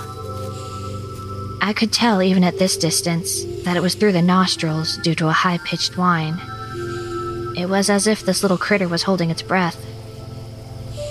I 1.61 1.75
could 1.77 1.93
tell, 1.93 2.23
even 2.23 2.43
at 2.43 2.59
this 2.59 2.79
distance, 2.79 3.45
that 3.65 3.77
it 3.77 3.83
was 3.83 3.95
through 3.95 4.13
the 4.13 4.23
nostrils 4.23 4.97
due 4.97 5.15
to 5.17 5.29
a 5.29 5.33
high 5.33 5.59
pitched 5.59 5.99
whine. 5.99 6.41
It 7.59 7.69
was 7.69 7.91
as 7.91 8.07
if 8.07 8.25
this 8.25 8.41
little 8.41 8.57
critter 8.57 8.89
was 8.89 9.03
holding 9.03 9.29
its 9.29 9.43
breath. 9.43 9.77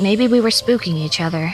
Maybe 0.01 0.27
we 0.27 0.41
were 0.41 0.49
spooking 0.49 0.95
each 0.95 1.21
other. 1.21 1.53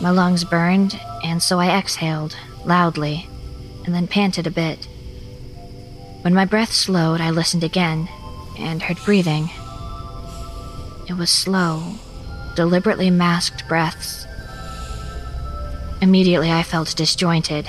My 0.00 0.10
lungs 0.10 0.42
burned, 0.42 1.00
and 1.22 1.40
so 1.40 1.60
I 1.60 1.78
exhaled, 1.78 2.34
loudly, 2.64 3.28
and 3.84 3.94
then 3.94 4.08
panted 4.08 4.48
a 4.48 4.50
bit. 4.50 4.88
When 6.22 6.34
my 6.34 6.44
breath 6.44 6.72
slowed, 6.72 7.20
I 7.20 7.30
listened 7.30 7.62
again, 7.62 8.08
and 8.58 8.82
heard 8.82 8.98
breathing. 9.04 9.50
It 11.08 11.16
was 11.16 11.30
slow, 11.30 12.00
deliberately 12.54 13.10
masked 13.10 13.66
breaths. 13.68 14.26
Immediately, 16.00 16.50
I 16.50 16.62
felt 16.62 16.94
disjointed. 16.96 17.68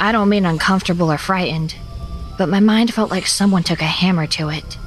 I 0.00 0.12
don't 0.12 0.28
mean 0.28 0.46
uncomfortable 0.46 1.12
or 1.12 1.18
frightened, 1.18 1.74
but 2.38 2.48
my 2.48 2.60
mind 2.60 2.92
felt 2.92 3.10
like 3.10 3.26
someone 3.26 3.62
took 3.62 3.80
a 3.80 3.84
hammer 3.84 4.26
to 4.28 4.48
it. 4.48 4.78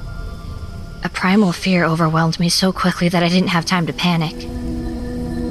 A 1.04 1.08
primal 1.08 1.52
fear 1.52 1.84
overwhelmed 1.84 2.40
me 2.40 2.48
so 2.48 2.72
quickly 2.72 3.08
that 3.08 3.22
I 3.22 3.28
didn't 3.28 3.48
have 3.48 3.64
time 3.64 3.86
to 3.86 3.92
panic. 3.92 4.34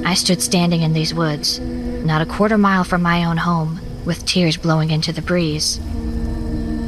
I 0.06 0.14
stood 0.14 0.42
standing 0.42 0.82
in 0.82 0.94
these 0.94 1.14
woods, 1.14 1.60
not 1.60 2.22
a 2.22 2.26
quarter 2.26 2.58
mile 2.58 2.84
from 2.84 3.02
my 3.02 3.26
own 3.26 3.38
home, 3.38 3.80
with 4.06 4.26
tears 4.26 4.58
blowing 4.58 4.92
into 4.92 5.12
the 5.12 5.22
breeze. 5.22 5.80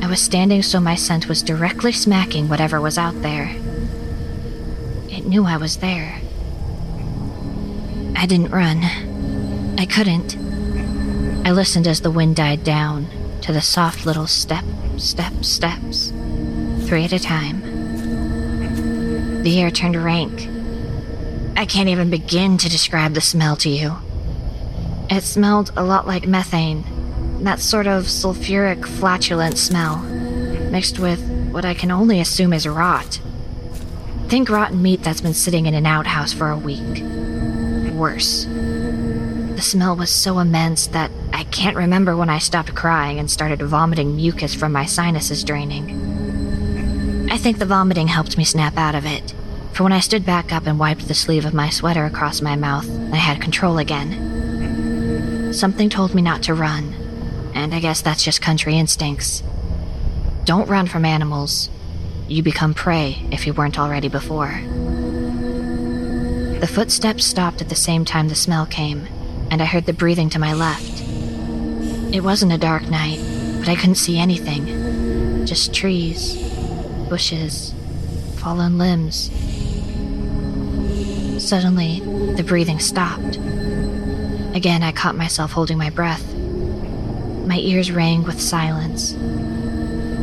I 0.04 0.08
was 0.08 0.22
standing 0.22 0.62
so 0.62 0.80
my 0.80 0.96
scent 0.96 1.28
was 1.28 1.42
directly 1.42 1.92
smacking 1.92 2.48
whatever 2.48 2.80
was 2.80 2.98
out 2.98 3.22
there. 3.22 3.50
It 5.10 5.26
knew 5.26 5.46
I 5.46 5.58
was 5.58 5.78
there. 5.78 6.17
I 8.20 8.26
didn't 8.26 8.50
run. 8.50 8.84
I 9.78 9.86
couldn't. 9.86 10.36
I 11.46 11.52
listened 11.52 11.88
as 11.88 12.02
the 12.02 12.10
wind 12.10 12.36
died 12.36 12.64
down 12.64 13.08
to 13.42 13.54
the 13.54 13.62
soft 13.62 14.08
little 14.08 14.26
step, 14.26 14.66
step, 14.98 15.46
steps, 15.46 16.12
three 16.88 17.04
at 17.04 17.14
a 17.14 17.20
time. 17.20 17.62
The 19.44 19.62
air 19.62 19.70
turned 19.70 19.96
rank, 19.96 20.50
I 21.56 21.68
can't 21.68 21.90
even 21.90 22.10
begin 22.10 22.58
to 22.58 22.70
describe 22.70 23.14
the 23.14 23.22
smell 23.22 23.56
to 23.58 23.70
you. 23.70 23.96
It 25.12 25.22
smelled 25.22 25.72
a 25.78 25.84
lot 25.84 26.08
like 26.08 26.28
methane, 26.28 26.84
that 27.44 27.60
sort 27.60 27.86
of 27.86 28.06
sulfuric, 28.06 28.84
flatulent 28.86 29.60
smell, 29.60 30.00
mixed 30.00 30.98
with 30.98 31.22
what 31.52 31.66
I 31.66 31.76
can 31.76 31.92
only 31.92 32.20
assume 32.20 32.52
is 32.52 32.68
rot. 32.68 33.22
Think 34.28 34.50
rotten 34.50 34.82
meat 34.82 35.04
that's 35.04 35.22
been 35.22 35.36
sitting 35.36 35.68
in 35.68 35.76
an 35.76 35.86
outhouse 35.86 36.34
for 36.34 36.50
a 36.50 36.58
week. 36.58 37.04
Worse. 37.98 38.46
The 38.46 39.62
smell 39.62 39.96
was 39.96 40.12
so 40.12 40.40
immense 40.40 40.88
that 40.88 41.12
I 41.34 41.44
can't 41.46 41.76
remember 41.76 42.16
when 42.16 42.30
I 42.30 42.38
stopped 42.40 42.76
crying 42.76 43.20
and 43.20 43.30
started 43.30 43.62
vomiting 43.62 44.16
mucus 44.16 44.54
from 44.54 44.72
my 44.72 44.86
sinuses 44.86 45.44
draining. 45.44 47.28
I 47.32 47.38
think 47.38 47.58
the 47.58 47.66
vomiting 47.66 48.08
helped 48.08 48.38
me 48.38 48.44
snap 48.44 48.78
out 48.78 48.96
of 48.96 49.06
it 49.06 49.34
for 49.78 49.84
when 49.84 49.94
I 49.94 50.00
stood 50.00 50.26
back 50.26 50.52
up 50.52 50.66
and 50.66 50.80
wiped 50.80 51.08
the 51.08 51.14
sleeve 51.14 51.46
of 51.46 51.54
my 51.54 51.70
sweater 51.70 52.04
across 52.04 52.42
my 52.42 52.56
mouth, 52.56 52.90
I 53.14 53.18
had 53.18 53.40
control 53.40 53.78
again. 53.78 55.54
Something 55.54 55.88
told 55.88 56.16
me 56.16 56.24
not 56.24 56.42
to 56.44 56.56
run, 56.56 56.96
and 57.54 57.76
I 57.76 57.80
guess 57.80 58.02
that's 58.02 58.24
just 58.24 58.42
country 58.42 58.76
instincts. 58.76 59.44
Don't 60.46 60.68
run 60.68 60.88
from 60.88 61.06
animals. 61.06 61.70
You 62.28 62.42
become 62.42 62.74
prey 62.74 63.24
if 63.32 63.46
you 63.46 63.54
weren't 63.54 63.78
already 63.78 64.10
before. 64.10 64.60
The 66.60 66.66
footsteps 66.66 67.24
stopped 67.24 67.62
at 67.62 67.70
the 67.70 67.76
same 67.76 68.04
time 68.04 68.30
the 68.30 68.36
smell 68.36 68.66
came, 68.66 69.08
and 69.52 69.62
I 69.62 69.66
heard 69.66 69.86
the 69.86 69.94
breathing 69.94 70.30
to 70.32 70.40
my 70.40 70.54
left. 70.54 71.04
It 72.12 72.24
wasn't 72.24 72.52
a 72.52 72.58
dark 72.58 72.90
night, 72.90 73.20
but 73.60 73.70
I 73.70 73.76
couldn't 73.76 73.96
see 73.96 74.18
anything. 74.18 75.46
Just 75.46 75.72
trees, 75.72 76.36
bushes, 77.10 77.76
fallen 78.38 78.80
limbs. 78.80 79.30
Suddenly, 81.44 82.00
the 82.34 82.44
breathing 82.44 82.80
stopped. 82.80 83.38
Again, 84.56 84.82
I 84.82 84.92
caught 84.92 85.16
myself 85.16 85.52
holding 85.52 85.78
my 85.78 85.92
breath. 85.92 86.34
My 87.46 87.60
ears 87.60 87.92
rang 87.92 88.24
with 88.24 88.42
silence. 88.42 89.14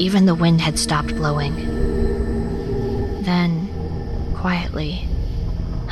Even 0.00 0.26
the 0.26 0.34
wind 0.34 0.60
had 0.60 0.80
stopped 0.80 1.14
blowing. 1.14 1.73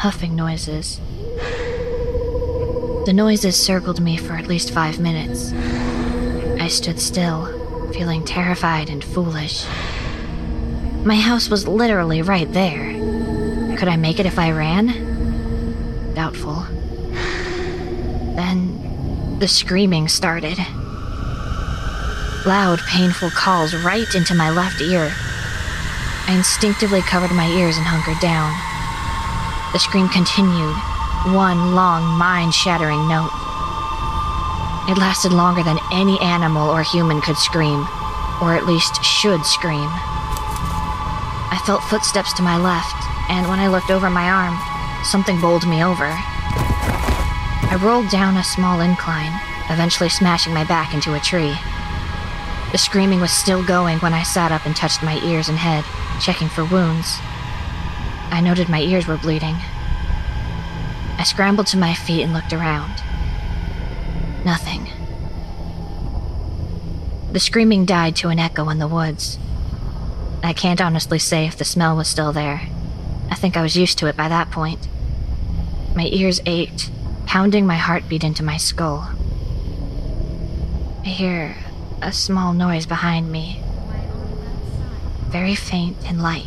Huffing 0.02 0.34
noises. 0.34 1.00
The 3.06 3.12
noises 3.14 3.54
circled 3.54 4.00
me 4.00 4.16
for 4.16 4.32
at 4.32 4.48
least 4.48 4.72
five 4.72 4.98
minutes. 4.98 5.52
I 6.60 6.66
stood 6.66 6.98
still, 6.98 7.46
feeling 7.92 8.24
terrified 8.24 8.90
and 8.90 9.04
foolish. 9.04 9.64
My 11.04 11.14
house 11.14 11.48
was 11.48 11.68
literally 11.68 12.20
right 12.20 12.52
there. 12.52 13.76
Could 13.76 13.86
I 13.86 13.94
make 13.94 14.18
it 14.18 14.26
if 14.26 14.40
I 14.40 14.50
ran? 14.50 16.14
Doubtful. 16.14 16.64
Then 18.34 19.38
the 19.38 19.46
screaming 19.46 20.08
started. 20.08 20.58
Loud, 22.44 22.80
painful 22.88 23.30
calls 23.30 23.72
right 23.72 24.12
into 24.16 24.34
my 24.34 24.50
left 24.50 24.80
ear. 24.80 25.12
I 26.26 26.34
instinctively 26.34 27.02
covered 27.02 27.30
my 27.30 27.46
ears 27.46 27.76
and 27.76 27.86
hunkered 27.86 28.18
down. 28.18 28.71
The 29.72 29.78
scream 29.78 30.08
continued, 30.08 30.76
one 31.32 31.74
long, 31.74 32.04
mind 32.18 32.52
shattering 32.52 33.08
note. 33.08 33.32
It 34.86 34.98
lasted 34.98 35.32
longer 35.32 35.62
than 35.62 35.78
any 35.90 36.20
animal 36.20 36.68
or 36.68 36.82
human 36.82 37.22
could 37.22 37.38
scream, 37.38 37.86
or 38.42 38.54
at 38.54 38.66
least 38.66 39.02
should 39.02 39.46
scream. 39.46 39.88
I 41.48 41.62
felt 41.64 41.84
footsteps 41.84 42.34
to 42.34 42.42
my 42.42 42.58
left, 42.58 42.96
and 43.30 43.48
when 43.48 43.60
I 43.60 43.68
looked 43.68 43.90
over 43.90 44.10
my 44.10 44.28
arm, 44.28 44.58
something 45.04 45.40
bowled 45.40 45.66
me 45.66 45.82
over. 45.82 46.10
I 46.10 47.78
rolled 47.80 48.10
down 48.10 48.36
a 48.36 48.44
small 48.44 48.80
incline, 48.80 49.32
eventually 49.70 50.10
smashing 50.10 50.52
my 50.52 50.64
back 50.64 50.92
into 50.92 51.14
a 51.14 51.20
tree. 51.20 51.56
The 52.72 52.78
screaming 52.78 53.20
was 53.20 53.32
still 53.32 53.64
going 53.64 54.00
when 54.00 54.12
I 54.12 54.22
sat 54.22 54.52
up 54.52 54.66
and 54.66 54.76
touched 54.76 55.02
my 55.02 55.18
ears 55.24 55.48
and 55.48 55.56
head, 55.56 55.84
checking 56.20 56.48
for 56.48 56.64
wounds. 56.64 57.20
I 58.32 58.40
noted 58.40 58.70
my 58.70 58.80
ears 58.80 59.06
were 59.06 59.18
bleeding. 59.18 59.56
I 61.18 61.22
scrambled 61.22 61.66
to 61.68 61.76
my 61.76 61.92
feet 61.92 62.22
and 62.22 62.32
looked 62.32 62.54
around. 62.54 63.02
Nothing. 64.42 64.88
The 67.30 67.38
screaming 67.38 67.84
died 67.84 68.16
to 68.16 68.30
an 68.30 68.38
echo 68.38 68.70
in 68.70 68.78
the 68.78 68.88
woods. 68.88 69.38
I 70.42 70.54
can't 70.54 70.80
honestly 70.80 71.18
say 71.18 71.46
if 71.46 71.58
the 71.58 71.66
smell 71.66 71.94
was 71.94 72.08
still 72.08 72.32
there. 72.32 72.62
I 73.30 73.34
think 73.34 73.56
I 73.56 73.62
was 73.62 73.76
used 73.76 73.98
to 73.98 74.06
it 74.06 74.16
by 74.16 74.28
that 74.28 74.50
point. 74.50 74.88
My 75.94 76.06
ears 76.06 76.40
ached, 76.46 76.90
pounding 77.26 77.66
my 77.66 77.76
heartbeat 77.76 78.24
into 78.24 78.42
my 78.42 78.56
skull. 78.56 79.10
I 81.04 81.08
hear 81.08 81.56
a 82.00 82.12
small 82.12 82.54
noise 82.54 82.86
behind 82.86 83.30
me, 83.30 83.62
very 85.28 85.54
faint 85.54 85.98
and 86.06 86.22
light. 86.22 86.46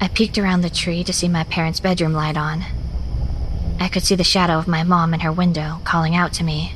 I 0.00 0.08
peeked 0.08 0.38
around 0.38 0.60
the 0.60 0.70
tree 0.70 1.04
to 1.04 1.12
see 1.12 1.28
my 1.28 1.44
parents' 1.44 1.80
bedroom 1.80 2.12
light 2.12 2.36
on. 2.36 2.64
I 3.80 3.88
could 3.88 4.02
see 4.02 4.14
the 4.14 4.24
shadow 4.24 4.58
of 4.58 4.68
my 4.68 4.82
mom 4.82 5.14
in 5.14 5.20
her 5.20 5.32
window, 5.32 5.80
calling 5.84 6.14
out 6.14 6.32
to 6.34 6.44
me. 6.44 6.74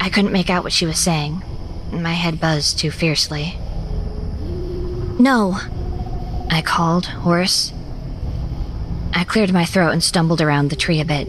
I 0.00 0.08
couldn't 0.08 0.32
make 0.32 0.50
out 0.50 0.64
what 0.64 0.72
she 0.72 0.86
was 0.86 0.98
saying. 0.98 1.42
My 1.92 2.12
head 2.12 2.40
buzzed 2.40 2.78
too 2.78 2.90
fiercely. 2.90 3.58
No, 5.18 5.58
I 6.50 6.62
called, 6.64 7.06
hoarse. 7.06 7.72
I 9.12 9.24
cleared 9.24 9.52
my 9.52 9.64
throat 9.64 9.90
and 9.90 10.02
stumbled 10.02 10.40
around 10.40 10.70
the 10.70 10.76
tree 10.76 11.00
a 11.00 11.04
bit. 11.04 11.28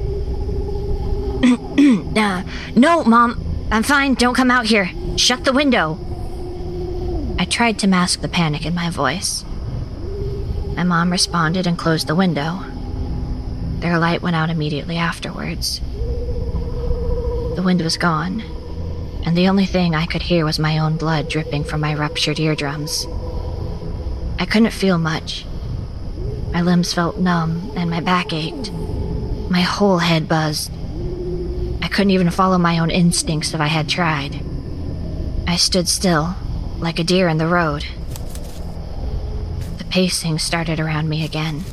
uh, 2.18 2.44
no, 2.76 3.04
Mom, 3.04 3.68
I'm 3.72 3.84
fine. 3.84 4.14
Don't 4.14 4.36
come 4.36 4.52
out 4.52 4.66
here. 4.66 4.92
Shut 5.18 5.44
the 5.44 5.54
window. 5.54 6.00
I 7.40 7.46
tried 7.46 7.80
to 7.80 7.88
mask 7.88 8.22
the 8.22 8.28
panic 8.28 8.66
in 8.66 8.76
my 8.76 8.90
voice. 8.90 9.44
My 10.76 10.84
mom 10.84 11.12
responded 11.12 11.68
and 11.68 11.78
closed 11.78 12.08
the 12.08 12.16
window. 12.16 12.64
Their 13.80 14.00
light 14.00 14.22
went 14.22 14.36
out 14.36 14.50
immediately 14.50 14.98
afterwards. 14.98 15.80
The 17.56 17.64
wind 17.64 17.82
was 17.82 17.98
gone, 17.98 18.42
and 19.26 19.36
the 19.36 19.50
only 19.50 19.66
thing 19.66 19.94
I 19.94 20.06
could 20.06 20.22
hear 20.22 20.46
was 20.46 20.60
my 20.60 20.78
own 20.78 20.98
blood 20.98 21.30
dripping 21.30 21.64
from 21.64 21.82
my 21.82 21.94
ruptured 21.94 22.40
eardrums. 22.40 23.06
I 24.40 24.46
couldn't 24.46 24.72
feel 24.72 24.98
much. 24.98 25.46
My 26.52 26.62
limbs 26.62 26.94
felt 26.94 27.18
numb 27.18 27.72
and 27.76 27.90
my 27.90 28.00
back 28.00 28.34
ached. 28.34 28.72
My 29.50 29.62
whole 29.62 30.00
head 30.00 30.28
buzzed. 30.28 30.72
I 31.82 31.88
couldn't 31.88 32.12
even 32.12 32.30
follow 32.30 32.58
my 32.58 32.80
own 32.80 32.90
instincts 32.90 33.54
if 33.54 33.60
I 33.60 33.68
had 33.68 33.90
tried. 33.90 34.44
I 35.48 35.58
stood 35.58 35.88
still, 35.88 36.36
like 36.80 37.00
a 37.00 37.04
deer 37.04 37.28
in 37.28 37.38
the 37.38 37.48
road. 37.48 37.86
Pacing 39.92 40.40
started 40.40 40.80
around 40.80 41.10
me 41.10 41.26
again. 41.26 41.66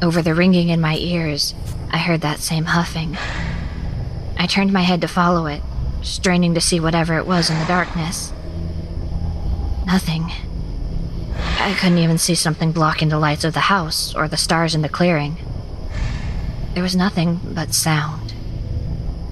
Over 0.00 0.22
the 0.22 0.34
ringing 0.34 0.70
in 0.70 0.80
my 0.80 0.96
ears, 0.96 1.54
I 1.90 1.98
heard 1.98 2.22
that 2.22 2.40
same 2.40 2.64
huffing. 2.64 3.18
I 4.38 4.46
turned 4.46 4.72
my 4.72 4.80
head 4.80 5.02
to 5.02 5.06
follow 5.06 5.44
it, 5.44 5.60
straining 6.00 6.54
to 6.54 6.62
see 6.62 6.80
whatever 6.80 7.18
it 7.18 7.26
was 7.26 7.50
in 7.50 7.58
the 7.58 7.66
darkness. 7.66 8.32
Nothing. 9.86 10.32
I 11.58 11.76
couldn't 11.78 11.98
even 11.98 12.16
see 12.16 12.34
something 12.34 12.72
blocking 12.72 13.10
the 13.10 13.18
lights 13.18 13.44
of 13.44 13.52
the 13.52 13.60
house 13.60 14.14
or 14.14 14.28
the 14.28 14.38
stars 14.38 14.74
in 14.74 14.80
the 14.80 14.88
clearing. 14.88 15.36
There 16.72 16.82
was 16.82 16.96
nothing 16.96 17.38
but 17.52 17.74
sound. 17.74 18.32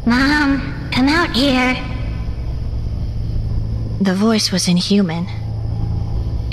Mom, 0.04 0.90
come 0.90 1.08
out 1.08 1.34
here. 1.34 1.74
The 3.98 4.14
voice 4.14 4.52
was 4.52 4.68
inhuman. 4.68 5.26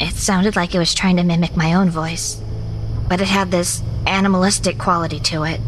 It 0.03 0.15
sounded 0.15 0.57
like 0.57 0.75
it 0.75 0.79
was 0.79 0.93
trying 0.93 1.15
to 1.15 1.23
mimic 1.23 1.55
my 1.55 1.75
own 1.75 1.89
voice, 1.89 2.35
but 3.07 3.21
it 3.21 3.29
had 3.29 3.51
this 3.51 3.81
animalistic 4.05 4.77
quality 4.77 5.17
to 5.21 5.43
it. 5.43 5.61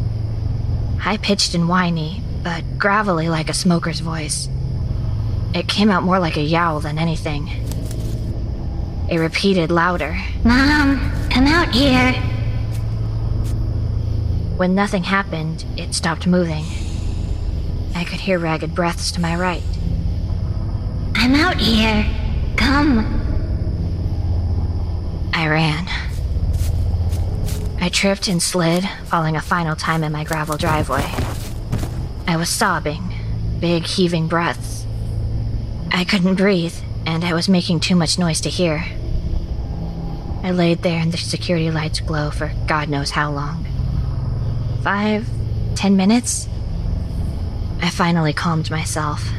High 1.00 1.16
pitched 1.16 1.56
and 1.56 1.70
whiny, 1.70 2.22
but 2.44 2.78
gravelly 2.78 3.30
like 3.30 3.50
a 3.50 3.54
smoker's 3.54 4.02
voice. 4.02 4.50
It 5.54 5.70
came 5.70 5.90
out 5.90 6.04
more 6.04 6.20
like 6.20 6.36
a 6.36 6.42
yowl 6.42 6.82
than 6.82 7.00
anything. 7.00 7.48
It 9.10 9.20
repeated 9.20 9.72
louder. 9.72 10.20
Mom, 10.44 11.00
come 11.30 11.48
out 11.48 11.74
here. 11.74 12.12
When 14.58 14.76
nothing 14.76 15.06
happened, 15.06 15.64
it 15.78 15.94
stopped 15.94 16.28
moving. 16.28 16.66
I 17.96 18.04
could 18.04 18.20
hear 18.20 18.38
ragged 18.38 18.76
breaths 18.76 19.14
to 19.14 19.22
my 19.22 19.38
right. 19.38 19.64
I'm 21.16 21.36
out 21.36 21.56
here. 21.56 22.06
Come. 22.58 23.15
I 25.46 25.48
ran. 25.48 25.88
I 27.80 27.90
tripped 27.90 28.28
and 28.28 28.42
slid, 28.42 28.84
falling 29.06 29.36
a 29.36 29.42
final 29.42 29.76
time 29.76 30.04
in 30.04 30.12
my 30.12 30.24
gravel 30.24 30.58
driveway. 30.58 31.06
I 32.26 32.36
was 32.36 32.50
sobbing, 32.50 33.14
big 33.60 33.84
heaving 33.84 34.28
breaths. 34.28 34.88
I 35.92 36.04
couldn't 36.04 36.34
breathe, 36.34 36.74
and 37.06 37.24
I 37.24 37.36
was 37.36 37.48
making 37.48 37.82
too 37.82 37.96
much 37.96 38.18
noise 38.18 38.42
to 38.42 38.50
hear. 38.50 38.86
I 40.42 40.50
laid 40.50 40.82
there 40.82 41.00
in 41.00 41.12
the 41.12 41.18
security 41.18 41.70
lights 41.70 42.00
glow 42.00 42.32
for 42.32 42.52
God 42.66 42.90
knows 42.90 43.12
how 43.12 43.32
long. 43.32 43.68
Five, 44.82 45.30
ten 45.76 45.96
minutes? 45.96 46.48
I 47.84 47.92
finally 47.92 48.34
calmed 48.34 48.72
myself. 48.72 49.30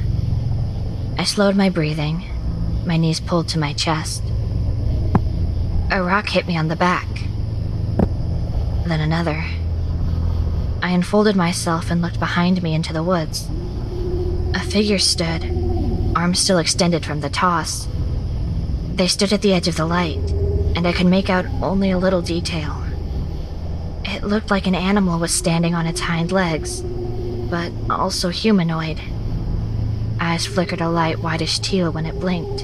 I 1.19 1.25
slowed 1.25 1.57
my 1.57 1.69
breathing, 1.69 2.23
my 2.87 2.97
knees 2.97 3.19
pulled 3.19 3.49
to 3.49 3.59
my 3.59 3.73
chest. 3.73 4.23
A 5.89 6.03
rock 6.03 6.29
hit 6.29 6.49
me 6.49 6.57
on 6.57 6.67
the 6.67 6.75
back. 6.75 7.07
Then 8.87 9.01
another. 9.01 9.45
I 10.83 10.91
unfolded 10.91 11.37
myself 11.37 11.91
and 11.93 12.03
looked 12.03 12.19
behind 12.19 12.61
me 12.61 12.75
into 12.75 12.93
the 12.93 13.05
woods. 13.05 13.49
A 14.55 14.59
figure 14.59 14.99
stood, 14.99 15.45
arms 16.17 16.41
still 16.41 16.59
extended 16.59 17.07
from 17.07 17.21
the 17.21 17.31
toss. 17.31 17.87
They 18.95 19.07
stood 19.07 19.33
at 19.33 19.43
the 19.43 19.53
edge 19.53 19.69
of 19.69 19.77
the 19.77 19.87
light, 19.87 20.19
and 20.75 20.89
I 20.89 20.93
could 20.93 21.07
make 21.07 21.31
out 21.31 21.47
only 21.63 21.93
a 21.93 21.99
little 21.99 22.23
detail. 22.23 22.83
It 24.05 24.25
looked 24.25 24.51
like 24.51 24.67
an 24.67 24.75
animal 24.75 25.21
was 25.21 25.33
standing 25.33 25.75
on 25.75 25.87
its 25.87 26.01
hind 26.01 26.33
legs, 26.33 26.81
but 26.81 27.73
also 27.89 28.31
humanoid. 28.31 29.01
Eyes 30.19 30.47
flickered 30.47 30.81
a 30.81 30.89
light 30.89 31.21
whitish 31.21 31.61
teal 31.61 31.93
when 31.93 32.07
it 32.07 32.19
blinked. 32.19 32.63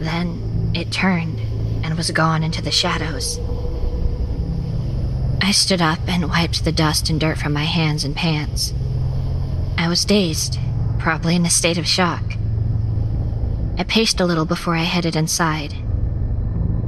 Then 0.00 0.72
it 0.74 0.90
turned 0.90 1.33
and 1.84 1.96
was 1.96 2.10
gone 2.10 2.42
into 2.42 2.62
the 2.62 2.70
shadows. 2.72 3.38
I 5.40 5.52
stood 5.52 5.82
up 5.82 6.00
and 6.08 6.30
wiped 6.30 6.64
the 6.64 6.72
dust 6.72 7.10
and 7.10 7.20
dirt 7.20 7.36
from 7.36 7.52
my 7.52 7.64
hands 7.64 8.04
and 8.04 8.16
pants. 8.16 8.72
I 9.76 9.88
was 9.88 10.06
dazed, 10.06 10.58
probably 10.98 11.36
in 11.36 11.44
a 11.44 11.50
state 11.50 11.76
of 11.76 11.86
shock. 11.86 12.22
I 13.76 13.84
paced 13.84 14.20
a 14.20 14.24
little 14.24 14.46
before 14.46 14.74
I 14.74 14.84
headed 14.84 15.14
inside. 15.14 15.74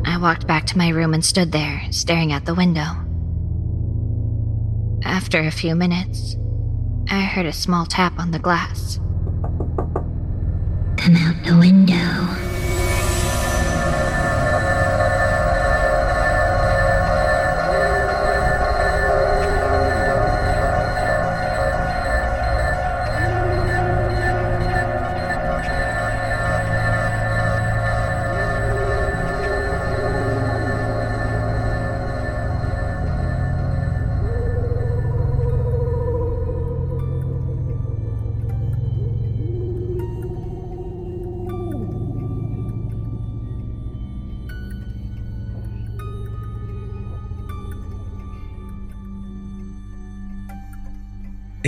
I 0.07 0.19
walked 0.19 0.47
back 0.47 0.65
to 0.67 0.79
my 0.79 0.89
room 0.89 1.13
and 1.13 1.25
stood 1.25 1.53
there, 1.53 1.83
staring 1.91 2.33
out 2.33 2.47
the 2.47 2.55
window. 2.55 2.87
After 5.05 5.41
a 5.41 5.51
few 5.51 5.75
minutes, 5.75 6.37
I 7.11 7.21
heard 7.21 7.47
a 7.47 7.53
small 7.53 7.85
tap 7.85 8.19
on 8.19 8.31
the 8.31 8.39
glass. 8.39 8.99
Come 10.97 11.17
out 11.17 11.45
the 11.45 11.57
window. 11.59 12.46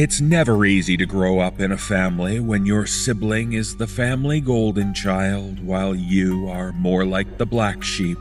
It's 0.00 0.20
never 0.20 0.64
easy 0.64 0.96
to 0.96 1.06
grow 1.06 1.40
up 1.40 1.58
in 1.58 1.72
a 1.72 1.76
family 1.76 2.38
when 2.38 2.64
your 2.64 2.86
sibling 2.86 3.54
is 3.54 3.74
the 3.74 3.88
family 3.88 4.40
golden 4.40 4.94
child 4.94 5.58
while 5.58 5.92
you 5.92 6.48
are 6.48 6.70
more 6.74 7.04
like 7.04 7.36
the 7.36 7.44
black 7.44 7.82
sheep. 7.82 8.16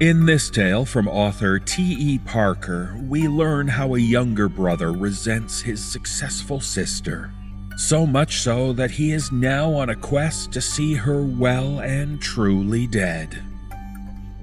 In 0.00 0.24
this 0.24 0.48
tale 0.48 0.86
from 0.86 1.06
author 1.06 1.58
T.E. 1.58 2.20
Parker, 2.20 2.98
we 3.06 3.28
learn 3.28 3.68
how 3.68 3.96
a 3.96 3.98
younger 3.98 4.48
brother 4.48 4.90
resents 4.90 5.60
his 5.60 5.84
successful 5.84 6.58
sister. 6.58 7.34
So 7.76 8.06
much 8.06 8.38
so 8.38 8.72
that 8.72 8.92
he 8.92 9.12
is 9.12 9.30
now 9.30 9.70
on 9.74 9.90
a 9.90 9.94
quest 9.94 10.52
to 10.52 10.62
see 10.62 10.94
her 10.94 11.22
well 11.22 11.80
and 11.80 12.18
truly 12.18 12.86
dead. 12.86 13.42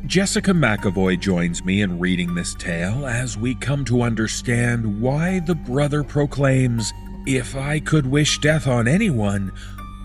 Jessica 0.06 0.52
McEvoy 0.52 1.20
joins 1.20 1.66
me 1.66 1.82
in 1.82 2.00
reading 2.00 2.36
this 2.36 2.54
tale 2.54 3.08
as 3.08 3.38
we 3.38 3.56
come 3.56 3.84
to 3.86 4.04
understand 4.04 5.02
why 5.02 5.40
the 5.40 5.56
brother 5.56 6.04
proclaims, 6.04 6.94
If 7.26 7.56
I 7.56 7.80
could 7.80 8.06
wish 8.06 8.40
death 8.40 8.68
on 8.68 8.88
anyone, 8.88 9.52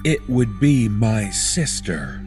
it 0.03 0.27
would 0.27 0.59
be 0.59 0.89
my 0.89 1.29
sister. 1.29 2.23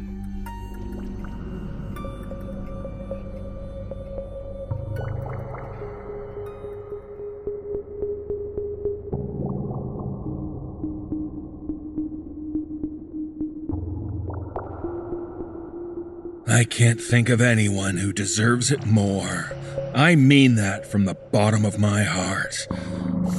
I 16.53 16.65
can't 16.65 17.01
think 17.01 17.29
of 17.29 17.41
anyone 17.41 17.97
who 17.97 18.13
deserves 18.13 18.69
it 18.69 18.85
more. 18.85 19.53
I 19.95 20.15
mean 20.15 20.53
that 20.53 20.85
from 20.85 21.05
the 21.05 21.15
bottom 21.15 21.65
of 21.65 21.79
my 21.79 22.03
heart. 22.03 22.67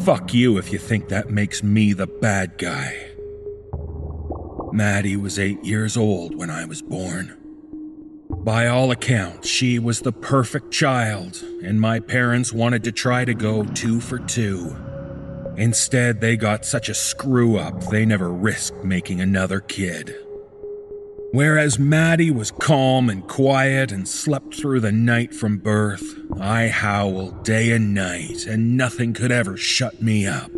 Fuck 0.03 0.35
you 0.35 0.59
if 0.59 0.73
you 0.73 0.81
think 0.81 1.09
that 1.09 1.31
makes 1.31 1.63
me 1.63 1.93
the 1.93 2.09
bad 2.09 2.59
guy. 2.59 3.13
Maddie 4.73 5.15
was 5.15 5.39
eight 5.39 5.65
years 5.65 5.97
old 5.97 6.35
when 6.35 6.51
I 6.51 6.65
was 6.65 6.83
born. 6.83 7.37
By 8.31 8.67
all 8.67 8.91
accounts, 8.91 9.49
she 9.49 9.79
was 9.79 10.01
the 10.01 10.11
perfect 10.11 10.73
child, 10.73 11.41
and 11.63 11.81
my 11.81 12.01
parents 12.01 12.53
wanted 12.53 12.83
to 12.83 12.91
try 12.91 13.25
to 13.25 13.33
go 13.33 13.63
two 13.63 14.01
for 14.01 14.19
two. 14.19 14.75
Instead, 15.57 16.21
they 16.21 16.37
got 16.37 16.65
such 16.65 16.89
a 16.89 16.95
screw 16.95 17.59
up 17.59 17.81
they 17.91 18.05
never 18.05 18.33
risked 18.33 18.83
making 18.83 19.21
another 19.21 19.61
kid. 19.61 20.17
Whereas 21.35 21.81
Maddie 21.81 22.31
was 22.31 22.53
calm 22.53 23.11
and 23.11 23.27
quiet 23.27 23.91
and 23.91 24.07
slept 24.07 24.55
through 24.55 24.79
the 24.79 24.93
night 24.93 25.35
from 25.35 25.59
birth, 25.59 26.17
I 26.39 26.69
howled 26.69 27.43
day 27.43 27.73
and 27.73 27.93
night, 27.93 28.47
and 28.47 28.77
nothing 28.77 29.15
could 29.15 29.33
ever 29.33 29.57
shut 29.57 30.01
me 30.01 30.29
up. 30.29 30.53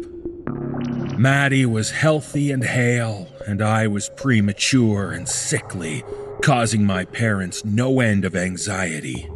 Maddie 1.17 1.65
was 1.65 1.93
healthy 1.93 2.51
and 2.51 2.63
hale, 2.63 3.27
and 3.47 3.63
I 3.63 3.87
was 3.87 4.11
premature 4.17 5.13
and 5.13 5.27
sickly, 5.27 6.05
causing 6.43 6.85
my 6.85 7.07
parents 7.07 7.65
no 7.65 8.01
end 8.01 8.27
of 8.27 8.37
anxiety. 8.37 9.31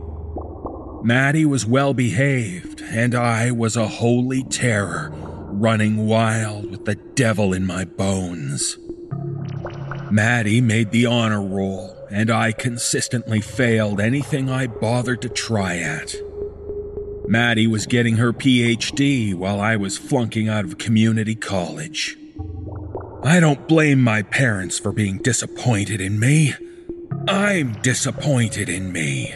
Maddie 1.03 1.46
was 1.46 1.64
well 1.64 1.94
behaved, 1.94 2.83
and 2.83 3.14
I 3.14 3.50
was 3.50 3.76
a 3.76 3.88
holy 3.88 4.44
terror, 4.44 5.09
running 5.14 6.07
wild 6.07 6.70
with 6.70 6.85
the 6.85 6.96
devil 6.96 7.55
in 7.55 7.64
my 7.64 7.87
bones. 7.87 8.76
Maddie 10.11 10.61
made 10.61 10.90
the 10.90 11.07
honor 11.07 11.40
roll, 11.40 11.96
and 12.11 12.31
I 12.31 12.53
consistently 12.53 13.40
failed 13.40 14.01
anything 14.01 14.51
I 14.51 14.66
bothered 14.66 15.23
to 15.23 15.29
try 15.29 15.77
at. 15.79 16.14
Maddie 17.29 17.68
was 17.68 17.87
getting 17.87 18.16
her 18.16 18.33
PhD 18.33 19.35
while 19.35 19.61
I 19.61 19.77
was 19.77 19.96
flunking 19.96 20.49
out 20.49 20.64
of 20.64 20.79
community 20.79 21.37
college. 21.37 22.16
I 23.23 23.38
don't 23.38 23.68
blame 23.68 24.01
my 24.03 24.23
parents 24.23 24.81
for 24.81 24.90
being 24.90 25.18
disappointed 25.18 26.01
in 26.01 26.18
me. 26.18 26.55
I'm 27.29 27.75
disappointed 27.75 28.68
in 28.68 28.90
me. 28.90 29.33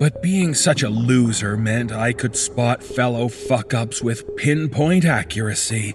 But 0.00 0.22
being 0.22 0.54
such 0.54 0.82
a 0.82 0.88
loser 0.88 1.56
meant 1.56 1.92
I 1.92 2.12
could 2.12 2.34
spot 2.34 2.82
fellow 2.82 3.28
fuck 3.28 3.72
ups 3.72 4.02
with 4.02 4.36
pinpoint 4.36 5.04
accuracy 5.04 5.94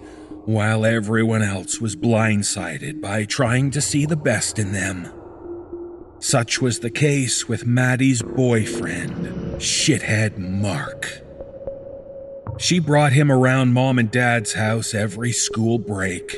while 0.50 0.84
everyone 0.84 1.44
else 1.44 1.80
was 1.80 1.96
blindsided 1.96 3.00
by 3.00 3.24
trying 3.24 3.70
to 3.70 3.80
see 3.80 4.08
the 4.08 4.18
best 4.18 4.58
in 4.58 4.72
them. 4.72 5.08
Such 6.18 6.60
was 6.60 6.80
the 6.80 6.90
case 6.90 7.48
with 7.48 7.68
Maddie's 7.68 8.24
boyfriend, 8.24 9.60
shithead 9.62 10.40
Mark. 10.40 11.22
She 12.58 12.80
brought 12.80 13.14
him 13.14 13.32
around 13.32 13.74
mom 13.74 14.00
and 14.00 14.10
dad's 14.10 14.54
house 14.54 14.96
every 14.96 15.34
school 15.34 15.78
break. 15.78 16.36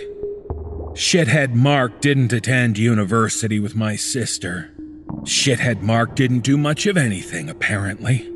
Shithead 0.91 1.53
Mark 1.53 2.01
didn't 2.01 2.33
attend 2.33 2.77
university 2.77 3.61
with 3.61 3.75
my 3.77 3.95
sister. 3.95 4.71
Shithead 5.21 5.81
Mark 5.81 6.17
didn't 6.17 6.41
do 6.41 6.57
much 6.57 6.85
of 6.85 6.97
anything, 6.97 7.49
apparently. 7.49 8.30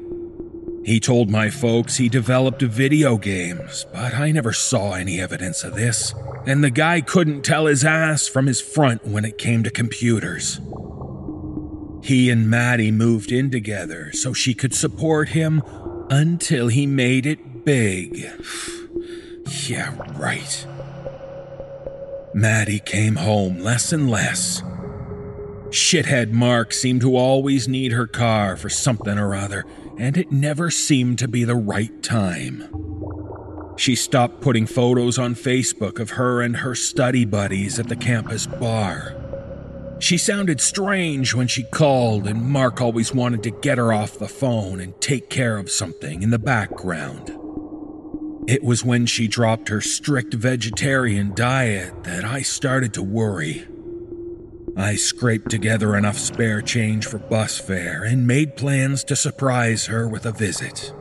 He 0.85 0.99
told 0.99 1.31
my 1.31 1.49
folks 1.49 1.97
he 1.97 2.09
developed 2.09 2.61
video 2.61 3.17
games, 3.17 3.87
but 3.91 4.13
I 4.13 4.31
never 4.31 4.53
saw 4.53 4.93
any 4.93 5.19
evidence 5.19 5.63
of 5.63 5.73
this, 5.73 6.13
and 6.45 6.63
the 6.63 6.69
guy 6.69 7.01
couldn't 7.01 7.41
tell 7.41 7.65
his 7.65 7.83
ass 7.83 8.27
from 8.27 8.45
his 8.45 8.61
front 8.61 9.03
when 9.03 9.25
it 9.25 9.39
came 9.39 9.63
to 9.63 9.71
computers. 9.71 10.59
He 12.03 12.29
and 12.29 12.47
Maddie 12.47 12.91
moved 12.91 13.31
in 13.31 13.49
together 13.49 14.11
so 14.13 14.31
she 14.31 14.53
could 14.53 14.75
support 14.75 15.29
him 15.29 15.63
until 16.11 16.67
he 16.67 16.85
made 16.85 17.25
it 17.25 17.65
big. 17.65 18.17
yeah, 19.67 19.95
right. 20.19 20.67
Maddie 22.35 22.79
came 22.79 23.15
home 23.15 23.57
less 23.57 23.91
and 23.91 24.07
less. 24.07 24.61
Shithead 25.69 26.29
Mark 26.29 26.73
seemed 26.73 27.01
to 27.01 27.15
always 27.17 27.67
need 27.67 27.91
her 27.91 28.05
car 28.05 28.55
for 28.55 28.69
something 28.69 29.17
or 29.17 29.33
other, 29.33 29.65
and 29.97 30.17
it 30.17 30.31
never 30.31 30.69
seemed 30.69 31.19
to 31.19 31.27
be 31.27 31.43
the 31.43 31.55
right 31.55 32.03
time. 32.03 32.69
She 33.77 33.95
stopped 33.95 34.41
putting 34.41 34.65
photos 34.65 35.17
on 35.17 35.35
Facebook 35.35 35.99
of 35.99 36.11
her 36.11 36.41
and 36.41 36.57
her 36.57 36.75
study 36.75 37.25
buddies 37.25 37.77
at 37.77 37.89
the 37.89 37.95
campus 37.95 38.47
bar. 38.47 39.15
She 39.99 40.17
sounded 40.17 40.59
strange 40.61 41.33
when 41.33 41.47
she 41.47 41.63
called, 41.63 42.27
and 42.27 42.41
Mark 42.41 42.81
always 42.81 43.13
wanted 43.13 43.43
to 43.43 43.51
get 43.51 43.77
her 43.77 43.93
off 43.93 44.19
the 44.19 44.27
phone 44.27 44.79
and 44.79 44.99
take 45.01 45.29
care 45.29 45.57
of 45.57 45.69
something 45.69 46.21
in 46.21 46.29
the 46.29 46.39
background. 46.39 47.29
It 48.47 48.63
was 48.63 48.85
when 48.85 49.05
she 49.05 49.27
dropped 49.27 49.69
her 49.69 49.81
strict 49.81 50.33
vegetarian 50.33 51.33
diet 51.33 52.03
that 52.03 52.23
I 52.23 52.41
started 52.41 52.93
to 52.93 53.03
worry. 53.03 53.65
I 54.77 54.95
scraped 54.95 55.49
together 55.49 55.95
enough 55.95 56.17
spare 56.17 56.61
change 56.61 57.05
for 57.05 57.17
bus 57.17 57.57
fare 57.57 58.03
and 58.03 58.27
made 58.27 58.57
plans 58.57 59.05
to 59.05 59.15
surprise 59.15 59.85
her 59.85 60.05
with 60.05 60.25
a 60.25 60.33
visit. 60.33 60.93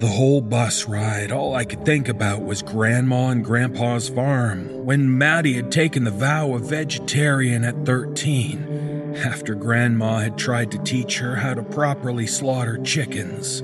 The 0.00 0.06
whole 0.06 0.40
bus 0.40 0.86
ride, 0.86 1.32
all 1.32 1.54
I 1.54 1.64
could 1.64 1.84
think 1.84 2.08
about 2.08 2.44
was 2.44 2.62
Grandma 2.62 3.28
and 3.28 3.44
Grandpa's 3.44 4.08
farm 4.08 4.86
when 4.86 5.18
Maddie 5.18 5.54
had 5.54 5.70
taken 5.70 6.04
the 6.04 6.10
vow 6.10 6.54
of 6.54 6.70
vegetarian 6.70 7.62
at 7.62 7.84
13, 7.84 9.14
after 9.16 9.54
Grandma 9.54 10.20
had 10.20 10.38
tried 10.38 10.70
to 10.70 10.78
teach 10.78 11.18
her 11.18 11.36
how 11.36 11.52
to 11.52 11.62
properly 11.62 12.26
slaughter 12.26 12.78
chickens. 12.78 13.62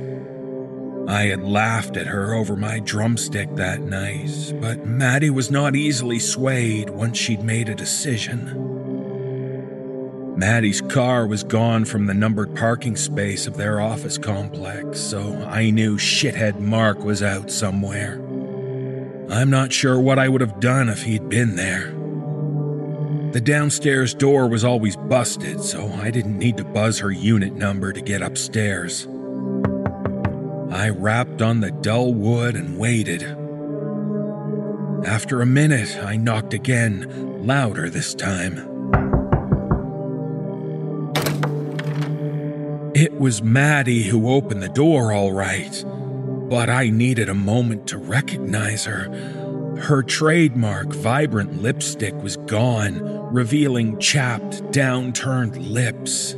I 1.07 1.25
had 1.25 1.43
laughed 1.43 1.97
at 1.97 2.07
her 2.07 2.35
over 2.35 2.57
my 2.57 2.81
drumstick 2.81 3.55
that 3.57 3.81
night, 3.81 4.55
but 4.61 4.87
Maddie 4.87 5.31
was 5.31 5.51
not 5.51 5.77
easily 5.77 6.19
swayed 6.19 6.91
once 6.91 7.19
she'd 7.19 7.43
made 7.43 7.69
a 7.69 7.75
decision. 7.75 8.73
Maddie's 10.37 10.81
car 10.81 11.27
was 11.27 11.45
gone 11.45 11.85
from 11.85 12.07
the 12.07 12.15
numbered 12.15 12.57
parking 12.57 12.97
space 12.97 13.47
of 13.47 13.57
their 13.57 13.81
office 13.81 14.19
complex, 14.19 14.99
so 14.99 15.35
I 15.49 15.71
knew 15.71 15.97
shithead 15.97 16.59
Mark 16.59 17.05
was 17.05 17.23
out 17.23 17.51
somewhere. 17.51 18.15
I'm 19.31 19.51
not 19.51 19.73
sure 19.73 20.01
what 20.01 20.19
I 20.19 20.29
would 20.29 20.41
have 20.41 20.59
done 20.59 20.89
if 20.89 21.03
he'd 21.03 21.29
been 21.29 21.57
there. 21.57 21.93
The 23.33 23.41
downstairs 23.41 24.15
door 24.15 24.49
was 24.49 24.65
always 24.65 24.97
busted, 24.97 25.61
so 25.61 25.89
I 26.01 26.11
didn't 26.11 26.39
need 26.39 26.57
to 26.57 26.65
buzz 26.65 26.99
her 27.01 27.11
unit 27.11 27.55
number 27.55 27.93
to 27.93 28.01
get 28.01 28.23
upstairs. 28.23 29.07
I 30.75 30.89
rapped 30.89 31.41
on 31.41 31.61
the 31.61 31.71
dull 31.71 32.13
wood 32.13 32.57
and 32.57 32.77
waited. 32.77 33.23
After 35.07 35.41
a 35.41 35.47
minute, 35.47 35.97
I 36.03 36.17
knocked 36.17 36.53
again, 36.53 37.47
louder 37.47 37.89
this 37.89 38.13
time. 38.13 38.57
It 42.93 43.13
was 43.21 43.41
Maddie 43.41 44.03
who 44.03 44.29
opened 44.29 44.65
the 44.65 44.69
door, 44.69 45.13
all 45.13 45.31
right, 45.31 45.85
but 45.87 46.69
I 46.69 46.91
needed 46.91 47.29
a 47.29 47.35
moment 47.35 47.87
to 47.89 47.97
recognize 47.97 48.85
her. 48.85 49.77
Her 49.79 50.03
trademark 50.03 50.93
vibrant 50.93 51.63
lipstick 51.63 52.21
was 52.21 52.37
gone, 52.37 53.01
revealing 53.33 54.01
chapped, 54.01 54.65
downturned 54.73 55.71
lips. 55.71 56.35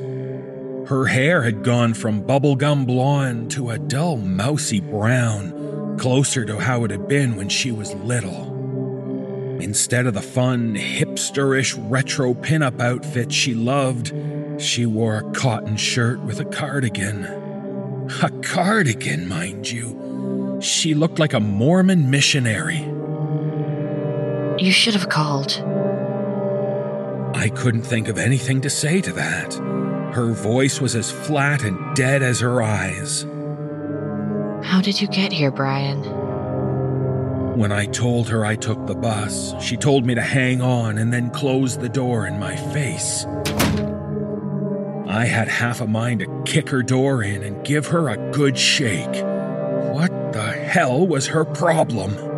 Her 0.87 1.07
hair 1.07 1.43
had 1.43 1.65
gone 1.65 1.95
from 1.95 2.23
bubblegum 2.23 2.87
blonde 2.87 3.51
to 3.53 3.71
a 3.71 3.79
dull 3.79 4.19
mousy 4.19 4.79
brown, 4.79 5.99
closer 5.99 6.45
to 6.45 6.61
how 6.61 6.85
it 6.85 6.93
had 6.93 7.09
been 7.09 7.35
when 7.35 7.49
she 7.49 7.73
was 7.73 7.93
little. 7.95 8.55
Instead 9.61 10.07
of 10.07 10.15
the 10.15 10.23
fun, 10.23 10.77
hipsterish 10.77 11.77
retro 11.91 12.35
pinup 12.35 12.81
outfit 12.81 13.33
she 13.33 13.53
loved, 13.53 14.13
she 14.59 14.87
wore 14.87 15.17
a 15.17 15.33
cotton 15.33 15.77
shirt 15.77 16.21
with 16.21 16.39
a 16.39 16.45
cardigan. 16.45 17.25
A 18.23 18.31
cardigan, 18.43 19.27
mind 19.27 19.69
you. 19.69 20.59
She 20.63 20.95
looked 20.95 21.19
like 21.19 21.33
a 21.33 21.41
Mormon 21.41 22.13
missionary. 22.13 22.79
You 24.65 24.71
should 24.71 24.95
have 24.95 25.09
called. 25.09 25.61
I 27.35 27.49
couldn't 27.49 27.83
think 27.83 28.07
of 28.07 28.19
anything 28.19 28.61
to 28.61 28.71
say 28.71 29.01
to 29.01 29.13
that. 29.15 29.86
Her 30.17 30.33
voice 30.33 30.81
was 30.81 30.97
as 30.97 31.13
flat 31.13 31.63
and 31.63 31.95
dead 31.95 32.23
as 32.23 32.41
her 32.41 32.63
eyes. 32.63 33.27
How 34.67 34.81
did 34.81 34.99
you 34.99 35.09
get 35.09 35.31
here, 35.31 35.51
Brian? 35.51 36.03
When 37.59 37.71
I 37.71 37.85
told 37.85 38.31
her 38.31 38.43
I 38.43 38.57
took 38.57 38.87
the 38.87 38.95
bus, 38.95 39.53
she 39.63 39.77
told 39.77 40.07
me 40.07 40.15
to 40.15 40.23
hang 40.23 40.63
on 40.63 40.97
and 40.97 41.13
then 41.13 41.29
close 41.29 41.77
the 41.77 41.91
door 41.91 42.27
in 42.27 42.41
my 42.41 42.57
face. 42.57 43.27
I 45.07 45.27
had 45.27 45.49
half 45.49 45.83
a 45.83 45.87
mind 45.87 46.21
to 46.21 46.43
kick 46.47 46.71
her 46.71 46.83
door 46.83 47.23
in 47.23 47.43
and 47.43 47.63
give 47.63 47.89
her 47.89 48.09
a 48.09 48.31
good 48.33 48.57
shake. 48.57 49.23
What 49.93 50.33
the 50.33 50.51
hell 50.51 51.07
was 51.07 51.27
her 51.27 51.45
problem? 51.45 52.36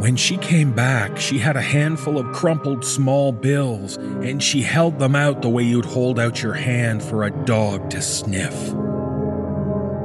When 0.00 0.14
she 0.14 0.36
came 0.36 0.72
back, 0.72 1.16
she 1.18 1.38
had 1.38 1.56
a 1.56 1.62
handful 1.62 2.18
of 2.18 2.30
crumpled 2.32 2.84
small 2.84 3.32
bills, 3.32 3.96
and 3.96 4.42
she 4.42 4.62
held 4.62 4.98
them 4.98 5.16
out 5.16 5.40
the 5.42 5.48
way 5.48 5.62
you'd 5.62 5.86
hold 5.86 6.20
out 6.20 6.42
your 6.42 6.52
hand 6.52 7.02
for 7.02 7.24
a 7.24 7.30
dog 7.30 7.88
to 7.90 8.02
sniff. 8.02 8.52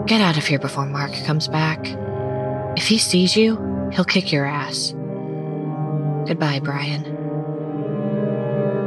Get 0.07 0.21
out 0.21 0.37
of 0.37 0.45
here 0.45 0.59
before 0.59 0.85
Mark 0.85 1.13
comes 1.25 1.47
back. 1.47 1.79
If 2.77 2.87
he 2.87 2.97
sees 2.97 3.35
you, 3.35 3.89
he'll 3.91 4.05
kick 4.05 4.31
your 4.31 4.45
ass. 4.45 4.93
Goodbye, 6.27 6.61
Brian. 6.63 7.05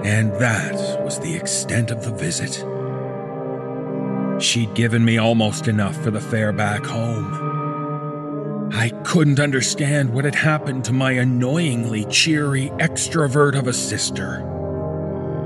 And 0.04 0.32
that 0.40 1.04
was 1.04 1.20
the 1.20 1.34
extent 1.34 1.90
of 1.90 2.02
the 2.02 2.12
visit. 2.12 2.64
She'd 4.42 4.74
given 4.74 5.04
me 5.04 5.18
almost 5.18 5.68
enough 5.68 5.96
for 6.02 6.10
the 6.10 6.20
fare 6.20 6.52
back 6.52 6.84
home. 6.84 7.53
I 8.76 8.88
couldn't 9.04 9.38
understand 9.38 10.12
what 10.12 10.24
had 10.24 10.34
happened 10.34 10.84
to 10.86 10.92
my 10.92 11.12
annoyingly 11.12 12.06
cheery 12.06 12.70
extrovert 12.80 13.56
of 13.56 13.68
a 13.68 13.72
sister. 13.72 14.40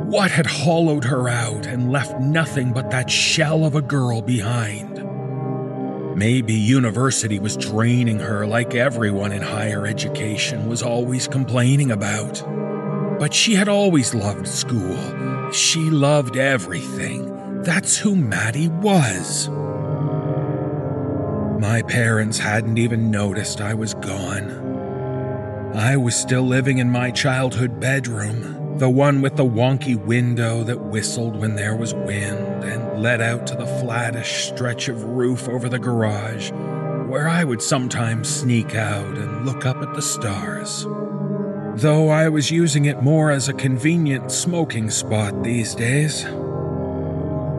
What 0.06 0.30
had 0.30 0.46
hollowed 0.46 1.04
her 1.04 1.28
out 1.28 1.66
and 1.66 1.92
left 1.92 2.18
nothing 2.18 2.72
but 2.72 2.90
that 2.90 3.10
shell 3.10 3.66
of 3.66 3.74
a 3.74 3.82
girl 3.82 4.22
behind? 4.22 5.04
Maybe 6.16 6.54
university 6.54 7.38
was 7.38 7.58
draining 7.58 8.18
her 8.18 8.46
like 8.46 8.74
everyone 8.74 9.32
in 9.32 9.42
higher 9.42 9.86
education 9.86 10.66
was 10.66 10.82
always 10.82 11.28
complaining 11.28 11.90
about. 11.90 12.42
But 13.18 13.34
she 13.34 13.54
had 13.54 13.68
always 13.68 14.14
loved 14.14 14.48
school. 14.48 15.52
She 15.52 15.80
loved 15.80 16.38
everything. 16.38 17.62
That's 17.62 17.98
who 17.98 18.16
Maddie 18.16 18.68
was. 18.68 19.50
My 21.58 21.82
parents 21.82 22.38
hadn't 22.38 22.78
even 22.78 23.10
noticed 23.10 23.60
I 23.60 23.74
was 23.74 23.94
gone. 23.94 25.72
I 25.74 25.96
was 25.96 26.14
still 26.14 26.42
living 26.42 26.78
in 26.78 26.88
my 26.88 27.10
childhood 27.10 27.80
bedroom, 27.80 28.78
the 28.78 28.88
one 28.88 29.22
with 29.22 29.34
the 29.34 29.44
wonky 29.44 29.96
window 29.96 30.62
that 30.62 30.80
whistled 30.80 31.34
when 31.34 31.56
there 31.56 31.74
was 31.74 31.94
wind 31.94 32.62
and 32.62 33.02
led 33.02 33.20
out 33.20 33.44
to 33.48 33.56
the 33.56 33.66
flattish 33.66 34.44
stretch 34.44 34.88
of 34.88 35.02
roof 35.02 35.48
over 35.48 35.68
the 35.68 35.80
garage, 35.80 36.52
where 37.08 37.28
I 37.28 37.42
would 37.42 37.60
sometimes 37.60 38.28
sneak 38.28 38.76
out 38.76 39.18
and 39.18 39.44
look 39.44 39.66
up 39.66 39.82
at 39.82 39.94
the 39.94 40.02
stars. 40.02 40.86
Though 41.74 42.08
I 42.08 42.28
was 42.28 42.52
using 42.52 42.84
it 42.84 43.02
more 43.02 43.32
as 43.32 43.48
a 43.48 43.52
convenient 43.52 44.30
smoking 44.30 44.90
spot 44.90 45.42
these 45.42 45.74
days. 45.74 46.24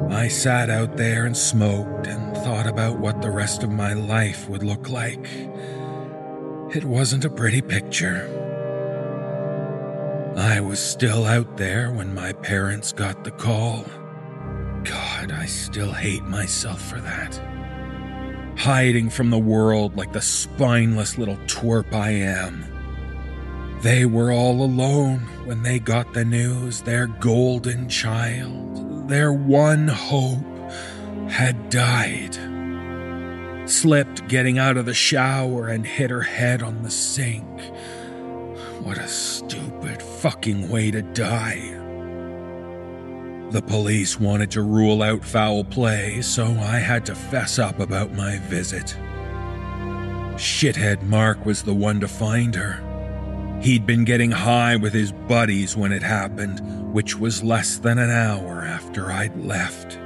I 0.09 0.29
sat 0.29 0.69
out 0.69 0.95
there 0.95 1.25
and 1.25 1.35
smoked 1.35 2.07
and 2.07 2.28
thought 2.49 2.65
about 2.65 2.97
what 2.97 3.21
the 3.21 3.29
rest 3.29 3.61
of 3.61 3.69
my 3.69 3.93
life 3.93 4.49
would 4.49 4.63
look 4.63 4.89
like. 4.89 5.23
It 6.75 6.83
wasn't 6.83 7.23
a 7.23 7.29
pretty 7.29 7.61
picture. 7.61 8.25
I 10.35 10.59
was 10.59 10.79
still 10.79 11.25
out 11.25 11.57
there 11.57 11.91
when 11.91 12.11
my 12.15 12.33
parents 12.33 12.91
got 12.91 13.23
the 13.23 13.29
call. 13.29 13.85
God, 14.83 15.31
I 15.31 15.45
still 15.45 15.91
hate 15.91 16.23
myself 16.23 16.81
for 16.81 16.99
that. 17.01 17.39
Hiding 18.57 19.11
from 19.11 19.29
the 19.29 19.37
world 19.37 19.95
like 19.95 20.11
the 20.11 20.19
spineless 20.19 21.19
little 21.19 21.37
twerp 21.45 21.93
I 21.93 22.09
am. 22.09 22.65
They 23.83 24.07
were 24.07 24.31
all 24.31 24.63
alone 24.63 25.19
when 25.45 25.61
they 25.61 25.77
got 25.77 26.15
the 26.15 26.25
news 26.25 26.81
their 26.81 27.05
golden 27.05 27.89
child, 27.89 29.07
their 29.07 29.31
one 29.31 29.87
hope, 29.87 30.48
had 31.29 31.69
died. 31.69 32.37
Slipped 33.69 34.27
getting 34.27 34.57
out 34.57 34.77
of 34.77 34.85
the 34.85 34.93
shower 34.93 35.67
and 35.67 35.85
hit 35.85 36.09
her 36.09 36.21
head 36.21 36.63
on 36.63 36.81
the 36.81 36.89
sink. 36.89 37.61
What 38.81 38.97
a 38.97 39.07
stupid 39.07 40.01
fucking 40.01 40.69
way 40.69 40.89
to 40.91 41.01
die. 41.01 41.75
The 43.51 43.61
police 43.61 44.19
wanted 44.19 44.51
to 44.51 44.61
rule 44.61 45.01
out 45.01 45.23
foul 45.23 45.63
play, 45.63 46.21
so 46.21 46.45
I 46.45 46.77
had 46.77 47.05
to 47.07 47.15
fess 47.15 47.59
up 47.59 47.79
about 47.79 48.13
my 48.13 48.37
visit. 48.39 48.95
Shithead 50.35 51.03
Mark 51.03 51.45
was 51.45 51.63
the 51.63 51.73
one 51.73 51.99
to 51.99 52.07
find 52.07 52.55
her. 52.55 53.59
He'd 53.61 53.85
been 53.85 54.05
getting 54.05 54.31
high 54.31 54.77
with 54.77 54.93
his 54.93 55.11
buddies 55.11 55.75
when 55.75 55.91
it 55.91 56.01
happened, 56.01 56.61
which 56.93 57.17
was 57.17 57.43
less 57.43 57.77
than 57.77 57.97
an 57.97 58.09
hour 58.09 58.61
after 58.61 59.11
I'd 59.11 59.35
left. 59.37 59.99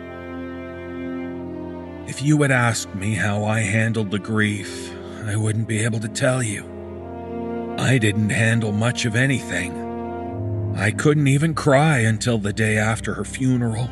If 2.07 2.21
you 2.21 2.41
had 2.41 2.51
asked 2.51 2.93
me 2.95 3.15
how 3.15 3.45
I 3.45 3.61
handled 3.61 4.11
the 4.11 4.19
grief, 4.19 4.93
I 5.25 5.35
wouldn't 5.35 5.67
be 5.67 5.83
able 5.83 5.99
to 6.01 6.09
tell 6.09 6.43
you. 6.43 6.65
I 7.77 7.97
didn't 7.97 8.29
handle 8.29 8.71
much 8.71 9.05
of 9.05 9.15
anything. 9.15 10.73
I 10.75 10.91
couldn't 10.91 11.27
even 11.27 11.53
cry 11.53 11.99
until 11.99 12.37
the 12.37 12.53
day 12.53 12.77
after 12.77 13.13
her 13.13 13.23
funeral. 13.23 13.89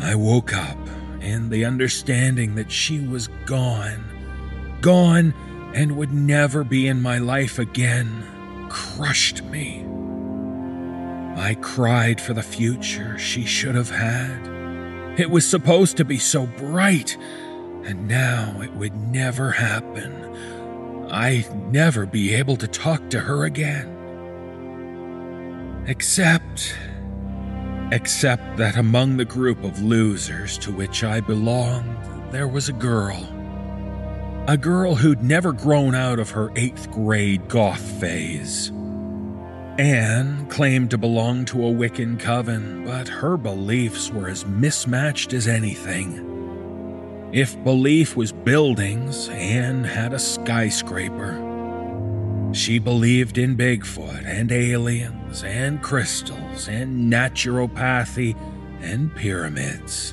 I 0.00 0.14
woke 0.14 0.54
up 0.54 0.78
in 1.20 1.50
the 1.50 1.64
understanding 1.64 2.54
that 2.54 2.72
she 2.72 3.00
was 3.00 3.28
gone. 3.44 4.78
Gone 4.80 5.34
and 5.74 5.96
would 5.96 6.12
never 6.12 6.64
be 6.64 6.86
in 6.86 7.02
my 7.02 7.18
life 7.18 7.58
again 7.58 8.24
crushed 8.68 9.42
me. 9.44 9.84
I 11.36 11.54
cried 11.60 12.20
for 12.20 12.34
the 12.34 12.42
future 12.42 13.18
she 13.18 13.44
should 13.44 13.74
have 13.74 13.90
had. 13.90 14.47
It 15.18 15.30
was 15.30 15.44
supposed 15.44 15.96
to 15.96 16.04
be 16.04 16.18
so 16.18 16.46
bright, 16.46 17.16
and 17.84 18.06
now 18.06 18.60
it 18.62 18.72
would 18.74 18.94
never 18.94 19.50
happen. 19.50 20.14
I'd 21.10 21.72
never 21.72 22.06
be 22.06 22.36
able 22.36 22.56
to 22.56 22.68
talk 22.68 23.10
to 23.10 23.18
her 23.18 23.44
again. 23.44 23.96
Except. 25.88 26.72
Except 27.90 28.58
that 28.58 28.76
among 28.76 29.16
the 29.16 29.24
group 29.24 29.64
of 29.64 29.82
losers 29.82 30.56
to 30.58 30.70
which 30.70 31.02
I 31.02 31.18
belonged, 31.18 31.98
there 32.30 32.46
was 32.46 32.68
a 32.68 32.74
girl. 32.74 33.26
A 34.46 34.56
girl 34.56 34.94
who'd 34.94 35.24
never 35.24 35.52
grown 35.52 35.96
out 35.96 36.20
of 36.20 36.30
her 36.30 36.52
eighth 36.54 36.92
grade 36.92 37.48
goth 37.48 37.80
phase. 37.80 38.70
Anne 39.78 40.44
claimed 40.48 40.90
to 40.90 40.98
belong 40.98 41.44
to 41.44 41.64
a 41.64 41.70
Wiccan 41.70 42.18
coven, 42.18 42.84
but 42.84 43.06
her 43.06 43.36
beliefs 43.36 44.10
were 44.10 44.28
as 44.28 44.44
mismatched 44.44 45.32
as 45.32 45.46
anything. 45.46 47.30
If 47.32 47.62
belief 47.62 48.16
was 48.16 48.32
buildings, 48.32 49.28
Anne 49.28 49.84
had 49.84 50.12
a 50.12 50.18
skyscraper. 50.18 51.44
She 52.52 52.80
believed 52.80 53.38
in 53.38 53.56
Bigfoot 53.56 54.24
and 54.24 54.50
aliens 54.50 55.44
and 55.44 55.80
crystals 55.80 56.66
and 56.66 57.12
naturopathy 57.12 58.36
and 58.80 59.14
pyramids. 59.14 60.12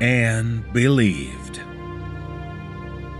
Anne 0.00 0.64
believed. 0.72 1.56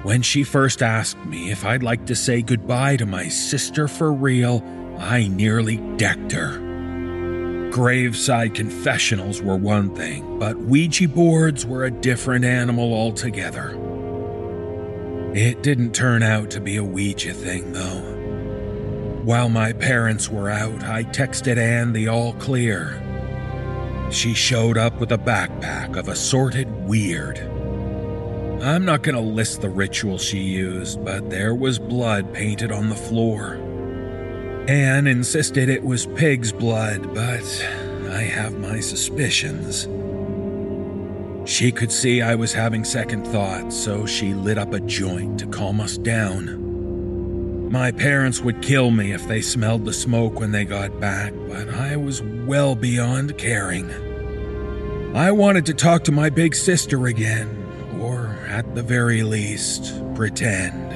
When 0.05 0.23
she 0.23 0.45
first 0.45 0.81
asked 0.81 1.25
me 1.25 1.51
if 1.51 1.65
I'd 1.65 1.83
like 1.83 2.07
to 2.07 2.15
say 2.15 2.41
goodbye 2.41 2.99
to 2.99 3.07
my 3.07 3.27
sister 3.27 3.89
for 3.89 4.13
real, 4.13 4.63
I 4.99 5.29
nearly 5.29 5.77
decked 5.97 6.33
her. 6.33 6.59
Graveside 7.71 8.55
confessionals 8.55 9.41
were 9.41 9.57
one 9.57 9.95
thing, 9.95 10.39
but 10.39 10.59
Ouija 10.59 11.09
boards 11.09 11.65
were 11.65 11.85
a 11.85 11.91
different 11.91 12.45
animal 12.45 12.93
altogether. 12.93 13.71
It 15.35 15.63
didn't 15.63 15.95
turn 15.95 16.23
out 16.23 16.51
to 16.51 16.61
be 16.61 16.77
a 16.77 16.85
Ouija 16.85 17.33
thing, 17.33 17.73
though. 17.73 19.23
While 19.25 19.49
my 19.49 19.73
parents 19.73 20.29
were 20.29 20.51
out, 20.51 20.83
I 20.83 21.05
texted 21.05 21.57
Anne 21.57 21.95
the 21.95 22.09
all 22.09 22.35
clear. 22.35 23.01
She 24.11 24.35
showed 24.35 24.77
up 24.77 25.01
with 25.01 25.13
a 25.13 25.17
backpack 25.17 25.97
of 25.97 26.09
assorted 26.09 26.69
weird. 26.87 27.39
I'm 28.63 28.85
not 28.85 29.03
going 29.03 29.15
to 29.15 29.21
list 29.23 29.63
the 29.63 29.71
ritual 29.71 30.19
she 30.19 30.39
used, 30.39 31.03
but 31.03 31.31
there 31.31 31.55
was 31.55 31.79
blood 31.79 32.35
painted 32.35 32.71
on 32.71 32.91
the 32.91 32.95
floor. 32.95 33.57
Anne 34.69 35.09
insisted 35.09 35.69
it 35.69 35.83
was 35.83 36.07
pig's 36.07 36.53
blood, 36.53 37.13
but 37.13 37.43
I 38.11 38.23
have 38.23 38.59
my 38.61 38.79
suspicions. 38.79 39.89
She 41.51 41.73
could 41.73 41.91
see 41.91 42.23
I 42.23 42.37
was 42.37 42.53
having 42.53 42.85
second 42.85 43.27
thoughts, 43.27 43.77
so 43.77 44.07
she 44.07 44.35
lit 44.35 44.59
up 44.59 44.73
a 44.73 44.79
joint 44.79 45.41
to 45.41 45.49
calm 45.49 45.81
us 45.81 45.99
down. 45.99 47.71
My 47.73 47.91
parents 47.91 48.41
would 48.41 48.63
kill 48.63 48.93
me 48.93 49.13
if 49.13 49.27
they 49.27 49.41
smelled 49.41 49.85
the 49.85 49.93
smoke 49.93 50.39
when 50.39 50.53
they 50.53 50.65
got 50.65 51.01
back, 51.01 51.33
but 51.49 51.69
I 51.69 51.97
was 51.97 52.23
well 52.23 52.77
beyond 52.77 53.37
caring. 53.39 53.91
I 55.13 55.33
wanted 55.33 55.67
to 55.67 55.75
talk 55.75 56.05
to 56.05 56.13
my 56.13 56.31
big 56.31 56.55
sister 56.55 57.09
again, 57.09 57.49
or 57.99 58.27
at 58.47 58.77
the 58.77 58.83
very 58.85 59.25
least, 59.25 59.93
pretend. 60.15 60.93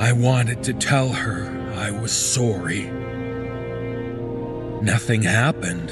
I 0.00 0.12
wanted 0.12 0.62
to 0.62 0.72
tell 0.72 1.10
her 1.10 1.59
I 1.80 1.90
was 1.90 2.12
sorry. 2.12 2.90
Nothing 4.82 5.22
happened. 5.22 5.90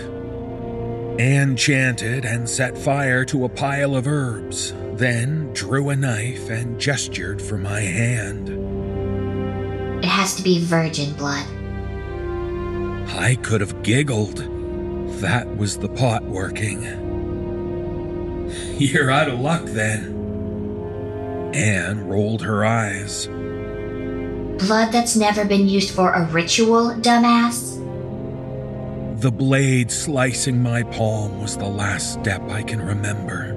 Anne 1.18 1.56
chanted 1.56 2.26
and 2.26 2.46
set 2.46 2.76
fire 2.76 3.24
to 3.24 3.46
a 3.46 3.48
pile 3.48 3.96
of 3.96 4.06
herbs, 4.06 4.74
then 4.92 5.50
drew 5.54 5.88
a 5.88 5.96
knife 5.96 6.50
and 6.50 6.78
gestured 6.78 7.40
for 7.40 7.56
my 7.56 7.80
hand. 7.80 8.50
It 10.04 10.08
has 10.08 10.34
to 10.36 10.42
be 10.42 10.62
virgin 10.62 11.14
blood. 11.14 11.46
I 13.16 13.38
could 13.42 13.62
have 13.62 13.82
giggled. 13.82 14.44
That 15.22 15.56
was 15.56 15.78
the 15.78 15.88
pot 15.88 16.22
working. 16.22 16.82
You're 18.78 19.10
out 19.10 19.30
of 19.30 19.40
luck 19.40 19.64
then. 19.64 20.12
Anne 21.54 22.06
rolled 22.06 22.42
her 22.42 22.62
eyes. 22.62 23.30
Blood 24.58 24.90
that's 24.90 25.14
never 25.14 25.44
been 25.44 25.68
used 25.68 25.94
for 25.94 26.12
a 26.12 26.26
ritual, 26.26 26.90
dumbass? 26.96 27.76
The 29.20 29.30
blade 29.30 29.92
slicing 29.92 30.60
my 30.60 30.82
palm 30.82 31.40
was 31.40 31.56
the 31.56 31.68
last 31.68 32.14
step 32.14 32.42
I 32.50 32.62
can 32.62 32.82
remember. 32.82 33.54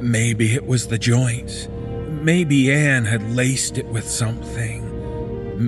Maybe 0.00 0.54
it 0.54 0.66
was 0.66 0.86
the 0.86 0.98
joint. 0.98 1.68
Maybe 2.08 2.72
Anne 2.72 3.04
had 3.04 3.36
laced 3.36 3.76
it 3.76 3.86
with 3.86 4.08
something. 4.08 4.88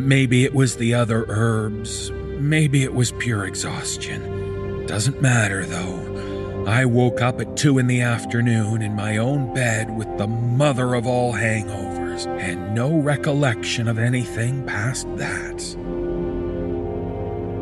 Maybe 0.09 0.45
it 0.45 0.55
was 0.55 0.77
the 0.77 0.95
other 0.95 1.27
herbs. 1.29 2.11
Maybe 2.11 2.83
it 2.83 2.95
was 2.95 3.13
pure 3.13 3.45
exhaustion. 3.45 4.87
Doesn't 4.87 5.21
matter 5.21 5.67
though. 5.67 6.65
I 6.67 6.87
woke 6.87 7.21
up 7.21 7.43
at 7.43 7.59
two 7.59 7.79
in 7.79 7.87
the 7.89 8.01
afternoon 8.01 8.81
in 8.81 8.97
my 8.97 9.19
own 9.19 9.53
bed 9.53 9.95
with 9.95 10.09
the 10.17 10.27
mother 10.27 10.95
of 10.95 11.07
all 11.07 11.35
hangovers 11.35 11.94
and 12.27 12.75
no 12.75 12.97
recollection 12.97 13.89
of 13.89 13.99
anything 13.99 14.65
past 14.65 15.07
that. 15.17 15.59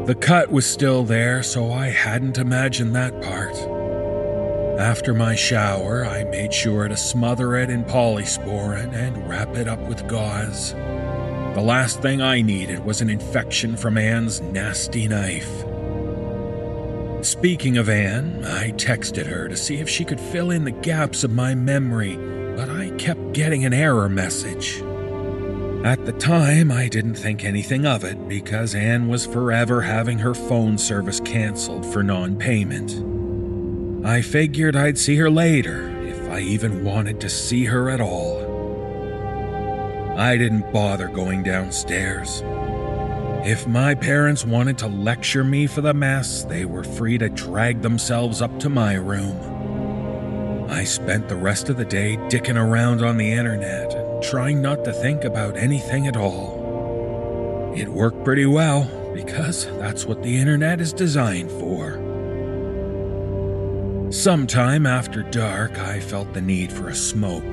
The 0.07 0.15
cut 0.15 0.51
was 0.51 0.67
still 0.67 1.05
there, 1.05 1.43
so 1.43 1.73
I 1.73 1.89
hadn't 1.89 2.39
imagined 2.39 2.95
that 2.95 3.21
part. 3.23 3.57
After 4.81 5.15
my 5.15 5.35
shower, 5.35 6.05
I 6.05 6.25
made 6.25 6.53
sure 6.53 6.89
to 6.89 6.97
smother 6.97 7.57
it 7.57 7.71
in 7.71 7.85
polysporin 7.85 8.93
and 8.93 9.29
wrap 9.29 9.57
it 9.57 9.69
up 9.69 9.81
with 9.81 10.09
gauze. 10.09 10.73
The 11.55 11.63
last 11.63 12.01
thing 12.03 12.21
I 12.21 12.41
needed 12.41 12.85
was 12.85 13.01
an 13.01 13.11
infection 13.11 13.77
from 13.77 13.97
Anne's 13.97 14.41
nasty 14.41 15.07
knife. 15.07 15.65
Speaking 17.25 17.77
of 17.77 17.89
Anne, 17.89 18.45
I 18.45 18.73
texted 18.73 19.27
her 19.27 19.49
to 19.49 19.57
see 19.57 19.77
if 19.77 19.89
she 19.89 20.05
could 20.05 20.19
fill 20.19 20.51
in 20.51 20.65
the 20.65 20.73
gaps 20.73 21.23
of 21.23 21.31
my 21.31 21.55
memory, 21.55 22.17
kept 22.99 23.33
getting 23.33 23.65
an 23.65 23.73
error 23.73 24.09
message. 24.09 24.83
At 25.85 26.05
the 26.07 26.13
time, 26.13 26.71
I 26.71 26.89
didn't 26.89 27.17
think 27.17 27.45
anything 27.45 27.87
of 27.87 28.05
it 28.05 28.29
because 28.29 28.75
Anne 28.75 29.09
was 29.09 29.27
forever 29.27 29.83
having 29.83 30.19
her 30.19 30.33
phone 30.33 30.79
service 30.79 31.19
canceled 31.21 31.85
for 31.85 32.03
non 32.03 32.37
payment. 32.37 32.93
I 34.07 34.23
figured 34.23 34.77
I'd 34.77 34.99
see 34.99 35.17
her 35.17 35.31
later, 35.31 35.89
if 36.07 36.29
I 36.31 36.41
even 36.41 36.85
wanted 36.85 37.21
to 37.21 37.29
see 37.29 37.65
her 37.65 37.91
at 37.91 38.01
all. 38.01 38.43
I 40.17 40.37
didn't 40.37 40.73
bother 40.73 41.09
going 41.09 41.43
downstairs. 41.43 42.43
If 43.45 43.67
my 43.67 43.97
parents 43.97 44.45
wanted 44.45 44.79
to 44.79 44.87
lecture 44.87 45.43
me 45.43 45.67
for 45.67 45.81
the 45.81 45.95
mess, 45.95 46.45
they 46.45 46.65
were 46.65 46.85
free 46.85 47.19
to 47.19 47.29
drag 47.29 47.83
themselves 47.83 48.41
up 48.41 48.61
to 48.61 48.69
my 48.69 48.95
room. 48.95 49.52
I 50.73 50.85
spent 50.85 51.29
the 51.29 51.37
rest 51.37 51.69
of 51.69 51.77
the 51.77 51.85
day 51.85 52.17
dicking 52.29 52.57
around 52.57 53.05
on 53.05 53.19
the 53.19 53.31
internet 53.31 53.93
and 53.93 54.23
trying 54.23 54.63
not 54.63 54.85
to 54.85 54.93
think 54.95 55.23
about 55.23 55.55
anything 55.55 56.07
at 56.07 56.17
all. 56.17 57.75
It 57.77 57.91
worked 57.91 58.25
pretty 58.25 58.47
well 58.47 58.91
because 59.13 59.67
that's 59.79 60.07
what 60.07 60.23
the 60.23 60.35
internet 60.35 60.81
is 60.81 60.95
designed 60.95 61.51
for. 61.51 62.01
Sometime 64.11 64.87
after 64.87 65.23
dark, 65.23 65.79
I 65.79 66.01
felt 66.01 66.33
the 66.33 66.41
need 66.41 66.73
for 66.73 66.89
a 66.89 66.95
smoke. 66.95 67.53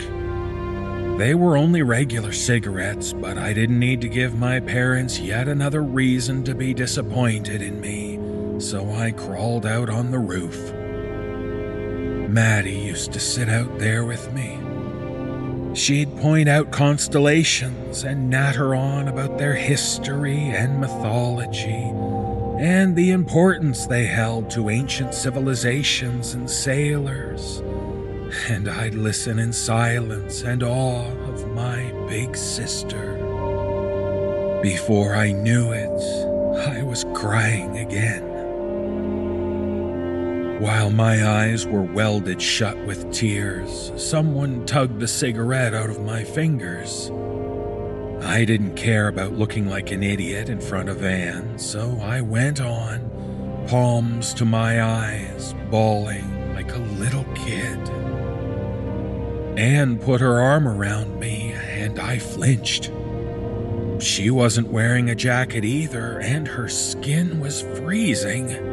They 1.20 1.36
were 1.36 1.58
only 1.58 1.84
regular 1.84 2.32
cigarettes, 2.32 3.12
but 3.12 3.38
I 3.38 3.52
didn't 3.52 3.80
need 3.80 4.00
to 4.02 4.08
give 4.08 4.40
my 4.40 4.62
parents 4.62 5.20
yet 5.20 5.50
another 5.50 5.84
reason 5.84 6.46
to 6.46 6.56
be 6.56 6.74
disappointed 6.74 7.62
in 7.62 7.82
me, 7.82 8.18
so 8.62 8.90
I 8.92 9.12
crawled 9.12 9.66
out 9.66 9.90
on 9.90 10.10
the 10.10 10.20
roof. 10.20 10.79
Maddie 12.34 12.78
used 12.78 13.12
to 13.14 13.20
sit 13.20 13.50
out 13.50 13.80
there 13.80 14.06
with 14.06 14.32
me. 14.34 14.60
She'd 15.76 16.16
point 16.18 16.50
out 16.50 16.72
constellations 16.72 18.04
and 18.04 18.30
natter 18.30 18.76
on 18.76 19.08
about 19.08 19.38
their 19.38 19.56
history 19.56 20.38
and 20.38 20.80
mythology, 20.80 21.92
and 22.60 22.96
the 22.96 23.12
importance 23.12 23.86
they 23.86 24.06
held 24.06 24.50
to 24.52 24.70
ancient 24.70 25.14
civilizations 25.14 26.34
and 26.34 26.50
sailors. 26.50 27.60
And 28.48 28.68
I'd 28.70 28.96
listen 28.96 29.40
in 29.40 29.54
silence 29.54 30.44
and 30.44 30.64
awe 30.64 31.12
of 31.30 31.48
my 31.52 31.92
big 32.08 32.36
sister. 32.36 33.16
Before 34.62 35.16
I 35.16 35.32
knew 35.32 35.72
it, 35.72 36.02
I 36.68 36.84
was 36.84 37.06
crying 37.14 37.78
again. 37.78 38.39
While 40.60 40.90
my 40.90 41.26
eyes 41.26 41.66
were 41.66 41.84
welded 41.84 42.42
shut 42.42 42.78
with 42.86 43.14
tears, 43.14 43.94
someone 43.96 44.66
tugged 44.66 45.00
the 45.00 45.08
cigarette 45.08 45.74
out 45.74 45.90
of 45.90 46.02
my 46.02 46.26
fingers. 46.26 47.10
I 48.22 48.44
didn't 48.44 48.76
care 48.76 49.08
about 49.08 49.32
looking 49.32 49.70
like 49.70 49.92
an 49.92 50.04
idiot 50.04 50.50
in 50.50 50.60
front 50.60 50.90
of 50.90 51.02
Anne, 51.02 51.58
so 51.58 51.98
I 52.02 52.20
went 52.20 52.60
on, 52.60 53.66
palms 53.70 54.34
to 54.34 54.44
my 54.44 54.84
eyes, 54.84 55.56
bawling 55.72 56.54
like 56.54 56.76
a 56.76 56.80
little 56.80 57.24
kid. 57.36 57.80
Anne 59.58 59.98
put 59.98 60.20
her 60.20 60.42
arm 60.42 60.68
around 60.68 61.22
me, 61.22 61.54
and 61.54 61.98
I 62.00 62.20
flinched. 62.20 62.92
She 64.00 64.30
wasn't 64.30 64.68
wearing 64.68 65.10
a 65.10 65.16
jacket 65.16 65.64
either, 65.64 66.20
and 66.20 66.50
her 66.50 66.68
skin 66.68 67.40
was 67.40 67.62
freezing. 67.62 68.69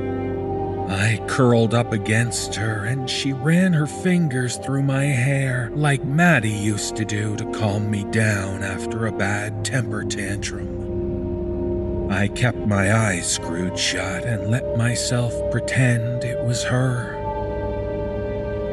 I 0.89 1.21
curled 1.27 1.75
up 1.75 1.93
against 1.93 2.55
her 2.55 2.85
and 2.85 3.11
she 3.11 3.33
ran 3.33 3.73
her 3.73 3.89
fingers 3.89 4.57
through 4.59 4.83
my 4.83 5.05
hair 5.05 5.71
like 5.75 6.05
Maddie 6.05 6.51
used 6.51 6.95
to 6.97 7.05
do 7.05 7.35
to 7.37 7.53
calm 7.53 7.91
me 7.91 8.05
down 8.05 8.63
after 8.63 9.07
a 9.07 9.13
bad 9.13 9.65
temper 9.65 10.05
tantrum. 10.05 12.11
I 12.11 12.29
kept 12.29 12.59
my 12.59 12.95
eyes 12.95 13.29
screwed 13.29 13.77
shut 13.77 14.25
and 14.25 14.49
let 14.49 14.77
myself 14.77 15.35
pretend 15.51 16.23
it 16.23 16.41
was 16.45 16.63
her. 16.63 17.15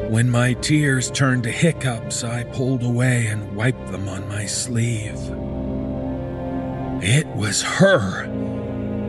When 0.08 0.30
my 0.30 0.52
tears 0.52 1.10
turned 1.10 1.42
to 1.42 1.50
hiccups, 1.50 2.22
I 2.22 2.44
pulled 2.44 2.84
away 2.84 3.26
and 3.26 3.56
wiped 3.56 3.90
them 3.90 4.08
on 4.08 4.28
my 4.28 4.46
sleeve. 4.46 5.18
It 7.02 7.26
was 7.34 7.62
her. 7.62 8.26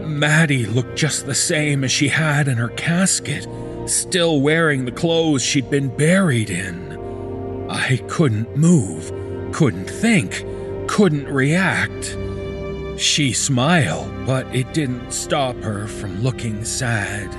Maddie 0.08 0.66
looked 0.66 0.96
just 0.96 1.26
the 1.26 1.36
same 1.36 1.84
as 1.84 1.92
she 1.92 2.08
had 2.08 2.48
in 2.48 2.58
her 2.58 2.70
casket, 2.70 3.48
still 3.86 4.42
wearing 4.42 4.86
the 4.86 4.92
clothes 4.92 5.44
she'd 5.44 5.70
been 5.70 5.96
buried 5.96 6.50
in. 6.50 7.68
I 7.70 7.98
couldn't 8.08 8.56
move, 8.56 9.12
couldn't 9.54 9.90
think, 9.90 10.46
couldn't 10.88 11.28
react. 11.28 12.18
She 12.98 13.34
smiled, 13.34 14.26
but 14.26 14.48
it 14.56 14.74
didn't 14.74 15.12
stop 15.12 15.56
her 15.58 15.88
from 15.88 16.22
looking 16.22 16.64
sad. 16.64 17.34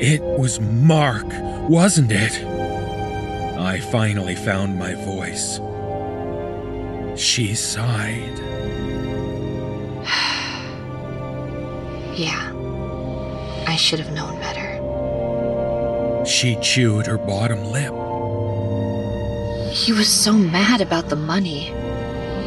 It 0.00 0.20
was 0.22 0.60
Mark, 0.60 1.26
wasn't 1.68 2.12
it? 2.12 2.44
I 3.58 3.80
finally 3.80 4.36
found 4.36 4.78
my 4.78 4.94
voice. 4.94 5.58
She 7.18 7.54
sighed. 7.54 8.38
Yeah. 12.16 12.52
I 13.66 13.76
should 13.76 13.98
have 13.98 14.12
known 14.12 14.40
better. 14.40 16.24
She 16.24 16.56
chewed 16.56 17.06
her 17.06 17.18
bottom 17.18 17.64
lip. 17.64 17.92
He 19.72 19.92
was 19.92 20.08
so 20.08 20.32
mad 20.32 20.80
about 20.80 21.10
the 21.10 21.16
money. 21.16 21.72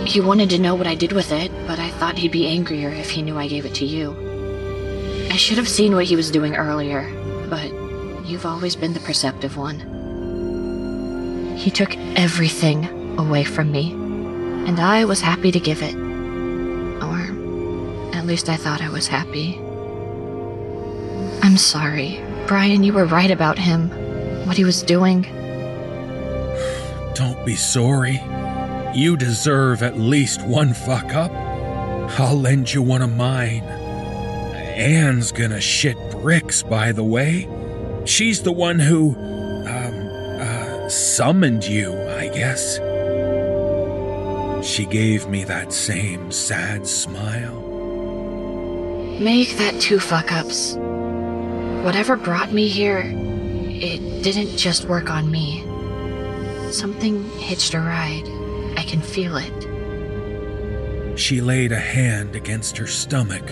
He 0.06 0.22
wanted 0.22 0.50
to 0.50 0.60
know 0.60 0.74
what 0.74 0.88
I 0.88 0.96
did 0.96 1.12
with 1.12 1.32
it, 1.32 1.52
but 1.68 1.78
I 1.78 1.92
thought 1.92 2.18
he'd 2.18 2.32
be 2.32 2.48
angrier 2.48 2.90
if 2.90 3.12
he 3.12 3.22
knew 3.22 3.38
I 3.38 3.48
gave 3.48 3.66
it 3.66 3.76
to 3.76 3.86
you. 3.86 4.16
I 5.30 5.36
should 5.36 5.58
have 5.58 5.70
seen 5.70 5.94
what 5.94 6.06
he 6.06 6.16
was 6.16 6.32
doing 6.32 6.56
earlier, 6.56 7.08
but 7.48 7.72
you've 8.26 8.48
always 8.48 8.76
been 8.76 8.94
the 8.94 9.00
perceptive 9.02 9.56
one. 9.56 11.58
He 11.58 11.70
took 11.70 11.96
everything 12.16 13.20
away 13.20 13.44
from 13.44 13.72
me, 13.72 13.92
and 13.92 14.80
I 14.80 15.06
was 15.06 15.22
happy 15.22 15.52
to 15.52 15.60
give 15.60 15.84
it. 15.84 16.09
Least 18.30 18.48
I 18.48 18.58
thought 18.58 18.80
I 18.80 18.90
was 18.90 19.08
happy. 19.08 19.58
I'm 21.42 21.58
sorry. 21.58 22.24
Brian, 22.46 22.84
you 22.84 22.94
were 22.94 23.08
right 23.08 23.32
about 23.32 23.58
him. 23.58 23.90
What 24.46 24.56
he 24.56 24.64
was 24.64 24.84
doing. 24.84 25.24
Don't 27.16 27.44
be 27.44 27.56
sorry. 27.56 28.22
You 28.94 29.18
deserve 29.18 29.82
at 29.82 29.98
least 29.98 30.46
one 30.46 30.76
fuck 30.76 31.16
up. 31.16 31.32
I'll 32.20 32.40
lend 32.40 32.72
you 32.72 32.84
one 32.84 33.02
of 33.02 33.16
mine. 33.16 33.64
Anne's 33.64 35.32
gonna 35.32 35.60
shit 35.60 35.98
bricks, 36.12 36.62
by 36.62 36.92
the 36.92 37.04
way. 37.04 37.50
She's 38.06 38.44
the 38.44 38.52
one 38.52 38.78
who, 38.78 39.16
um, 39.16 40.40
uh, 40.40 40.88
summoned 40.88 41.66
you, 41.66 42.00
I 42.10 42.28
guess. 42.28 42.76
She 44.64 44.86
gave 44.86 45.28
me 45.28 45.46
that 45.46 45.74
same 45.74 46.32
sad 46.32 46.86
smile. 46.86 47.69
Make 49.20 49.58
that 49.58 49.82
two 49.82 50.00
fuck 50.00 50.32
ups. 50.32 50.78
Whatever 51.84 52.16
brought 52.16 52.54
me 52.54 52.70
here, 52.70 53.04
it 53.06 54.24
didn't 54.24 54.56
just 54.56 54.86
work 54.86 55.10
on 55.10 55.30
me. 55.30 55.62
Something 56.72 57.30
hitched 57.32 57.74
a 57.74 57.82
ride. 57.82 58.24
I 58.78 58.84
can 58.84 59.02
feel 59.02 59.36
it. 59.36 61.20
She 61.20 61.42
laid 61.42 61.74
a 61.74 61.80
hand 61.80 62.38
against 62.38 62.78
her 62.78 62.88
stomach. 62.88 63.44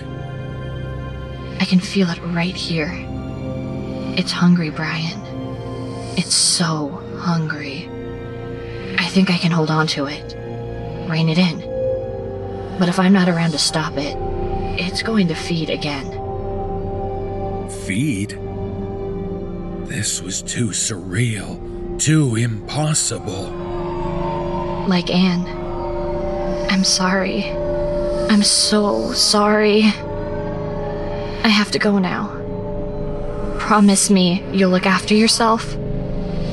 I 1.60 1.66
can 1.66 1.82
feel 1.82 2.10
it 2.12 2.20
right 2.28 2.56
here. 2.56 2.94
It's 4.18 4.32
hungry, 4.32 4.70
Brian. 4.70 5.20
It's 6.16 6.34
so 6.34 6.88
hungry. 7.18 7.90
I 8.98 9.06
think 9.06 9.30
I 9.30 9.38
can 9.38 9.52
hold 9.52 9.70
on 9.70 9.88
to 9.88 10.06
it, 10.06 10.34
rein 11.10 11.28
it 11.28 11.38
in. 11.38 11.60
But 12.80 12.88
if 12.88 13.00
I'm 13.00 13.12
not 13.12 13.28
around 13.28 13.52
to 13.52 13.60
stop 13.60 13.98
it, 13.98 14.16
it's 14.80 15.02
going 15.02 15.28
to 15.28 15.36
feed 15.36 15.70
again. 15.70 16.12
Feed? 17.86 18.38
This 19.88 20.22
was 20.22 20.42
too 20.42 20.68
surreal, 20.68 22.00
too 22.00 22.36
impossible. 22.36 23.52
Like 24.88 25.10
Anne. 25.10 25.48
I'm 26.70 26.84
sorry. 26.84 27.46
I'm 28.30 28.44
so 28.44 29.14
sorry. 29.14 29.84
I 31.44 31.50
have 31.50 31.72
to 31.72 31.80
go 31.80 31.98
now. 31.98 32.28
Promise 33.60 34.10
me 34.10 34.44
you'll 34.52 34.72
look 34.72 34.86
after 34.86 35.14
yourself. 35.14 35.76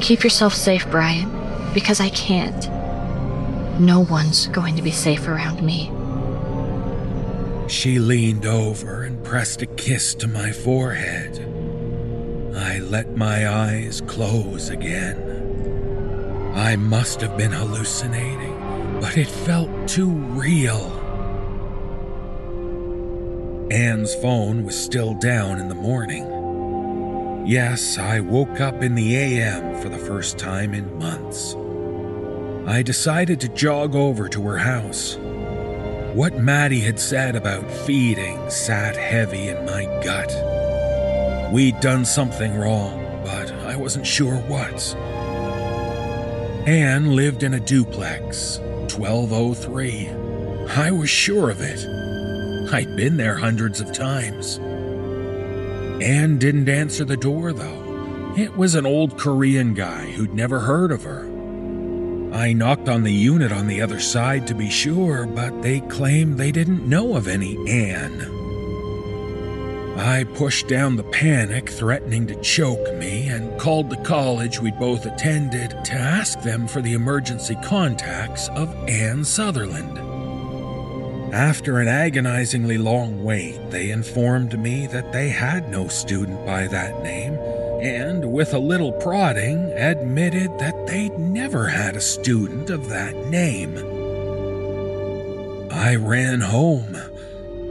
Keep 0.01 0.23
yourself 0.23 0.55
safe, 0.55 0.89
Brian, 0.91 1.31
because 1.75 2.01
I 2.01 2.09
can't. 2.11 2.69
No 3.81 4.01
one's 4.01 4.47
going 4.49 4.77
to 4.77 4.83
be 4.83 4.93
safe 4.93 5.27
around 5.27 5.63
me. 5.63 5.91
She 7.75 7.99
leaned 7.99 8.47
over 8.47 9.03
and 9.03 9.23
pressed 9.25 9.61
a 9.61 9.67
kiss 9.67 10.15
to 10.15 10.29
my 10.29 10.53
forehead. 10.53 11.39
I 12.57 12.79
let 12.79 13.17
my 13.17 13.49
eyes 13.49 14.01
close 14.07 14.71
again. 14.71 16.53
I 16.55 16.77
must 16.77 17.21
have 17.21 17.37
been 17.37 17.51
hallucinating, 17.51 19.01
but 19.01 19.19
it 19.19 19.27
felt 19.27 19.89
too 19.89 20.09
real. 20.09 20.93
Anne's 23.73 24.15
phone 24.15 24.65
was 24.65 24.81
still 24.83 25.13
down 25.15 25.59
in 25.59 25.69
the 25.69 25.75
morning. 25.75 27.45
Yes, 27.45 27.99
I 27.99 28.21
woke 28.21 28.61
up 28.61 28.83
in 28.83 28.95
the 28.95 29.17
AM 29.17 29.83
for 29.83 29.89
the 29.89 29.99
first 29.99 30.39
time 30.39 30.75
in 30.75 30.97
months. 30.97 31.57
I 32.67 32.83
decided 32.83 33.41
to 33.41 33.49
jog 33.49 33.97
over 33.97 34.29
to 34.29 34.43
her 34.47 34.59
house. 34.59 35.19
What 36.15 36.39
Maddie 36.39 36.79
had 36.79 37.01
said 37.01 37.35
about 37.35 37.69
feeding 37.69 38.49
sat 38.49 38.97
heavy 38.97 39.49
in 39.49 39.67
my 39.67 39.87
gut. 40.05 41.53
We'd 41.53 41.81
done 41.81 42.05
something 42.05 42.55
wrong, 42.55 43.21
but 43.25 43.51
I 43.51 43.75
wasn't 43.75 44.07
sure 44.07 44.37
what. 44.37 44.95
Anne 46.69 47.17
lived 47.17 47.43
in 47.43 47.55
a 47.55 47.59
duplex, 47.59 48.61
1203. 48.97 50.09
I 50.69 50.93
was 50.93 51.11
sure 51.11 51.51
of 51.51 51.61
it. 51.61 51.85
I'd 52.73 52.97
been 52.97 53.17
there 53.17 53.35
hundreds 53.35 53.81
of 53.81 53.93
times. 53.93 54.59
Anne 56.01 56.39
didn't 56.39 56.69
answer 56.69 57.05
the 57.05 57.17
door, 57.17 57.53
though. 57.53 58.35
It 58.39 58.57
was 58.57 58.77
an 58.77 58.87
old 58.87 59.19
Korean 59.19 59.75
guy 59.75 60.13
who'd 60.13 60.33
never 60.33 60.61
heard 60.61 60.93
of 60.93 61.03
her. 61.03 61.34
I 62.35 62.53
knocked 62.53 62.89
on 62.89 63.05
the 63.05 63.13
unit 63.13 63.53
on 63.53 63.69
the 63.69 63.81
other 63.81 64.01
side 64.01 64.49
to 64.49 64.57
be 64.57 64.69
sure, 64.69 65.25
but 65.25 65.63
they 65.63 65.79
claimed 65.79 66.37
they 66.37 66.51
didn't 66.51 66.89
know 66.89 67.15
of 67.15 67.29
any 67.29 67.57
Anne. 67.71 68.23
I 69.97 70.25
pushed 70.35 70.67
down 70.67 70.97
the 70.97 71.05
panic 71.05 71.71
threatening 71.71 72.27
to 72.27 72.35
choke 72.41 72.93
me 72.97 73.29
and 73.29 73.57
called 73.61 73.89
the 73.89 74.03
college 74.03 74.61
we'd 74.61 74.81
both 74.81 75.07
attended 75.07 75.71
to 75.85 75.93
ask 75.93 76.41
them 76.41 76.67
for 76.67 76.83
the 76.83 76.95
emergency 76.95 77.57
contacts 77.63 78.49
of 78.49 78.75
Anne 78.89 79.25
Sutherland. 79.25 79.97
After 81.33 81.79
an 81.79 81.87
agonizingly 81.87 82.79
long 82.79 83.23
wait, 83.23 83.71
they 83.71 83.91
informed 83.91 84.59
me 84.59 84.89
that 84.89 85.13
they 85.13 85.29
had 85.29 85.71
no 85.71 85.87
student 85.87 86.45
by 86.45 86.67
that 86.67 87.01
name, 87.05 87.39
and 87.85 88.33
with 88.33 88.55
a 88.55 88.59
little 88.59 88.93
prodding, 88.93 89.71
admitted 89.73 90.59
that 90.59 90.87
they'd 90.87 91.19
never 91.19 91.69
had 91.69 91.95
a 91.95 92.01
student 92.01 92.71
of 92.71 92.89
that 92.89 93.15
name. 93.27 93.77
I 95.71 95.97
ran 95.97 96.41
home. 96.41 96.97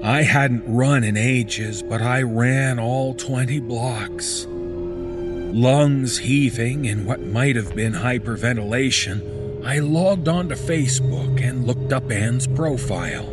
I 0.04 0.22
hadn't 0.22 0.66
run 0.68 1.04
in 1.04 1.18
ages, 1.18 1.82
but 1.82 2.02
I 2.04 2.22
ran 2.22 2.78
all 2.78 3.16
20 3.16 3.60
blocks. 3.62 4.46
Lungs 4.48 6.20
heaving 6.20 6.86
in 6.86 7.06
what 7.06 7.22
might 7.22 7.56
have 7.56 7.76
been 7.76 7.94
hyperventilation, 7.94 9.66
I 9.66 9.80
logged 9.80 10.28
onto 10.28 10.56
Facebook 10.56 11.42
and 11.42 11.66
looked 11.66 11.92
up 11.92 12.12
Anne's 12.12 12.46
profile. 12.46 13.26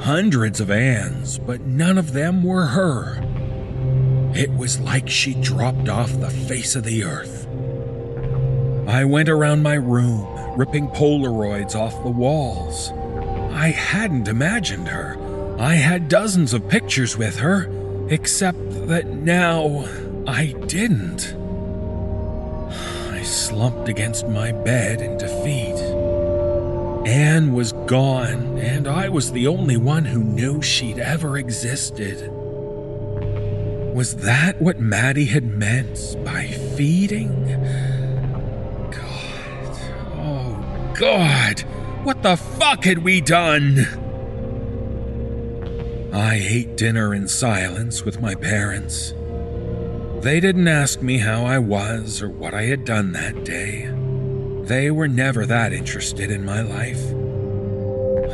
Hundreds 0.00 0.60
of 0.60 0.70
Annes, 0.70 1.38
but 1.38 1.62
none 1.62 1.96
of 1.96 2.12
them 2.12 2.42
were 2.42 2.66
her. 2.66 3.23
It 4.34 4.52
was 4.52 4.80
like 4.80 5.08
she 5.08 5.34
dropped 5.34 5.88
off 5.88 6.10
the 6.18 6.28
face 6.28 6.74
of 6.74 6.82
the 6.82 7.04
earth. 7.04 7.46
I 8.88 9.04
went 9.04 9.28
around 9.28 9.62
my 9.62 9.74
room, 9.74 10.26
ripping 10.56 10.88
Polaroids 10.88 11.76
off 11.76 12.02
the 12.02 12.10
walls. 12.10 12.90
I 13.52 13.68
hadn't 13.68 14.26
imagined 14.26 14.88
her. 14.88 15.16
I 15.60 15.74
had 15.74 16.08
dozens 16.08 16.52
of 16.52 16.68
pictures 16.68 17.16
with 17.16 17.36
her, 17.36 17.70
except 18.10 18.58
that 18.88 19.06
now 19.06 19.86
I 20.26 20.46
didn't. 20.66 21.36
I 23.12 23.22
slumped 23.22 23.88
against 23.88 24.26
my 24.26 24.50
bed 24.50 25.00
in 25.00 25.16
defeat. 25.16 25.78
Anne 27.06 27.52
was 27.52 27.72
gone, 27.86 28.58
and 28.58 28.88
I 28.88 29.08
was 29.10 29.30
the 29.30 29.46
only 29.46 29.76
one 29.76 30.04
who 30.06 30.24
knew 30.24 30.60
she'd 30.60 30.98
ever 30.98 31.38
existed. 31.38 32.32
Was 33.94 34.16
that 34.16 34.60
what 34.60 34.80
Maddie 34.80 35.26
had 35.26 35.44
meant 35.44 36.16
by 36.24 36.48
feeding? 36.76 37.30
God. 38.90 39.78
Oh, 40.16 40.92
God. 40.98 41.60
What 42.02 42.20
the 42.24 42.36
fuck 42.36 42.82
had 42.82 43.04
we 43.04 43.20
done? 43.20 43.86
I 46.12 46.34
ate 46.34 46.76
dinner 46.76 47.14
in 47.14 47.28
silence 47.28 48.04
with 48.04 48.20
my 48.20 48.34
parents. 48.34 49.14
They 50.22 50.40
didn't 50.40 50.66
ask 50.66 51.00
me 51.00 51.18
how 51.18 51.44
I 51.44 51.60
was 51.60 52.20
or 52.20 52.28
what 52.28 52.52
I 52.52 52.62
had 52.62 52.84
done 52.84 53.12
that 53.12 53.44
day. 53.44 53.88
They 54.64 54.90
were 54.90 55.06
never 55.06 55.46
that 55.46 55.72
interested 55.72 56.32
in 56.32 56.44
my 56.44 56.62
life. 56.62 57.23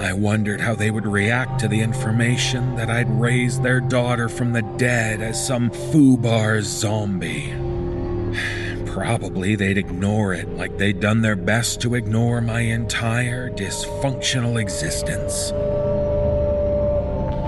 I 0.00 0.14
wondered 0.14 0.62
how 0.62 0.74
they 0.74 0.90
would 0.90 1.06
react 1.06 1.60
to 1.60 1.68
the 1.68 1.82
information 1.82 2.74
that 2.76 2.88
I'd 2.88 3.10
raised 3.10 3.62
their 3.62 3.80
daughter 3.80 4.30
from 4.30 4.54
the 4.54 4.62
dead 4.62 5.20
as 5.20 5.46
some 5.46 5.70
foobar 5.70 6.62
zombie. 6.62 7.52
Probably 8.86 9.56
they'd 9.56 9.76
ignore 9.76 10.32
it 10.32 10.48
like 10.48 10.78
they'd 10.78 11.00
done 11.00 11.20
their 11.20 11.36
best 11.36 11.82
to 11.82 11.94
ignore 11.96 12.40
my 12.40 12.60
entire 12.60 13.50
dysfunctional 13.50 14.58
existence. 14.58 15.52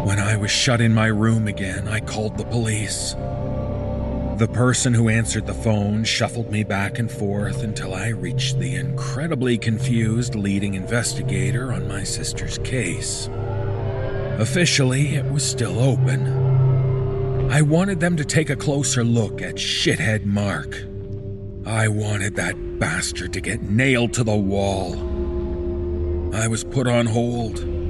When 0.07 0.19
I 0.19 0.37
was 0.37 0.51
shut 0.51 0.83
in 0.83 0.93
my 0.93 1.07
room 1.07 1.49
again, 1.49 1.89
I 1.89 2.01
called 2.01 2.37
the 2.37 2.45
police. 2.45 3.15
The 4.39 4.49
person 4.49 4.95
who 4.95 5.09
answered 5.09 5.47
the 5.47 5.55
phone 5.55 6.05
shuffled 6.05 6.51
me 6.51 6.65
back 6.65 6.99
and 6.99 7.11
forth 7.11 7.63
until 7.63 7.95
I 7.95 8.09
reached 8.09 8.59
the 8.59 8.75
incredibly 8.75 9.59
confused 9.59 10.35
leading 10.35 10.75
investigator 10.75 11.73
on 11.73 11.87
my 11.87 12.03
sister's 12.03 12.59
case. 12.59 13.29
Officially, 14.39 15.15
it 15.15 15.31
was 15.31 15.45
still 15.45 15.79
open. 15.79 17.51
I 17.53 17.61
wanted 17.61 18.01
them 18.01 18.17
to 18.17 18.25
take 18.25 18.49
a 18.49 18.57
closer 18.57 19.05
look 19.05 19.43
at 19.43 19.57
shithead 19.57 20.25
Mark. 20.25 20.83
I 21.67 21.89
wanted 21.89 22.35
that 22.37 22.79
bastard 22.79 23.35
to 23.35 23.41
get 23.41 23.63
nailed 23.63 24.15
to 24.15 24.25
the 24.25 24.35
wall. 24.35 24.95
I 26.35 26.49
was 26.49 26.65
put 26.65 26.89
on 26.89 27.07
hold. 27.07 27.82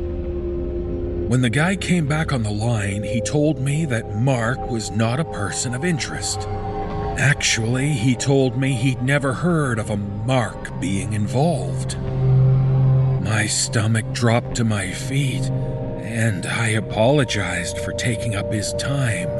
When 1.32 1.40
the 1.40 1.48
guy 1.48 1.76
came 1.76 2.06
back 2.06 2.30
on 2.30 2.42
the 2.42 2.50
line, 2.50 3.04
he 3.04 3.22
told 3.22 3.58
me 3.58 3.86
that 3.86 4.16
Mark 4.16 4.68
was 4.68 4.90
not 4.90 5.18
a 5.18 5.24
person 5.24 5.74
of 5.74 5.82
interest. 5.82 6.46
Actually, 7.16 7.88
he 7.88 8.14
told 8.14 8.58
me 8.58 8.74
he'd 8.74 9.00
never 9.00 9.32
heard 9.32 9.78
of 9.78 9.88
a 9.88 9.96
Mark 9.96 10.78
being 10.78 11.14
involved. 11.14 11.98
My 13.24 13.46
stomach 13.46 14.12
dropped 14.12 14.56
to 14.56 14.64
my 14.64 14.90
feet, 14.90 15.44
and 16.02 16.44
I 16.44 16.68
apologized 16.68 17.78
for 17.78 17.92
taking 17.92 18.34
up 18.34 18.52
his 18.52 18.74
time. 18.74 19.30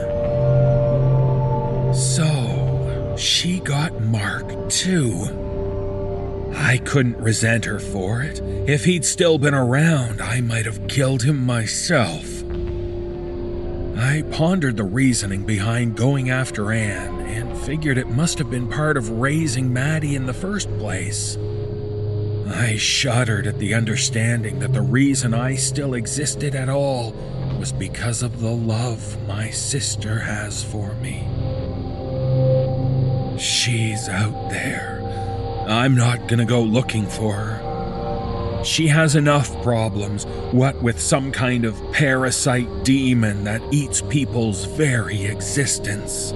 So, 1.94 3.14
she 3.18 3.60
got 3.60 4.00
Mark 4.00 4.70
too. 4.70 5.41
I 6.62 6.78
couldn't 6.78 7.18
resent 7.18 7.64
her 7.64 7.80
for 7.80 8.22
it. 8.22 8.40
If 8.68 8.84
he'd 8.84 9.04
still 9.04 9.36
been 9.36 9.52
around, 9.52 10.22
I 10.22 10.40
might 10.40 10.64
have 10.64 10.86
killed 10.86 11.24
him 11.24 11.44
myself. 11.44 12.44
I 13.98 14.22
pondered 14.30 14.76
the 14.76 14.84
reasoning 14.84 15.44
behind 15.44 15.96
going 15.96 16.30
after 16.30 16.72
Anne 16.72 17.20
and 17.22 17.58
figured 17.58 17.98
it 17.98 18.08
must 18.08 18.38
have 18.38 18.48
been 18.48 18.68
part 18.68 18.96
of 18.96 19.10
raising 19.10 19.72
Maddie 19.72 20.14
in 20.14 20.26
the 20.26 20.32
first 20.32 20.68
place. 20.78 21.36
I 22.48 22.76
shuddered 22.76 23.48
at 23.48 23.58
the 23.58 23.74
understanding 23.74 24.60
that 24.60 24.72
the 24.72 24.82
reason 24.82 25.34
I 25.34 25.56
still 25.56 25.94
existed 25.94 26.54
at 26.54 26.68
all 26.68 27.10
was 27.58 27.72
because 27.72 28.22
of 28.22 28.40
the 28.40 28.50
love 28.52 29.20
my 29.26 29.50
sister 29.50 30.20
has 30.20 30.62
for 30.62 30.94
me. 30.94 31.26
She's 33.36 34.08
out 34.08 34.48
there 34.48 35.01
I'm 35.66 35.94
not 35.94 36.28
gonna 36.28 36.44
go 36.44 36.62
looking 36.62 37.06
for 37.06 37.34
her. 37.34 38.64
She 38.64 38.86
has 38.88 39.16
enough 39.16 39.60
problems, 39.62 40.24
what 40.52 40.80
with 40.82 41.00
some 41.00 41.32
kind 41.32 41.64
of 41.64 41.80
parasite 41.92 42.84
demon 42.84 43.44
that 43.44 43.62
eats 43.72 44.02
people's 44.02 44.64
very 44.66 45.24
existence. 45.24 46.32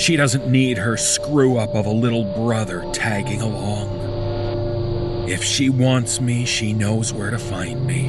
She 0.00 0.16
doesn't 0.16 0.50
need 0.50 0.78
her 0.78 0.96
screw 0.96 1.58
up 1.58 1.74
of 1.74 1.86
a 1.86 1.90
little 1.90 2.24
brother 2.34 2.88
tagging 2.92 3.40
along. 3.40 5.28
If 5.28 5.44
she 5.44 5.68
wants 5.70 6.20
me, 6.20 6.44
she 6.44 6.72
knows 6.72 7.12
where 7.12 7.30
to 7.30 7.38
find 7.38 7.86
me. 7.86 8.08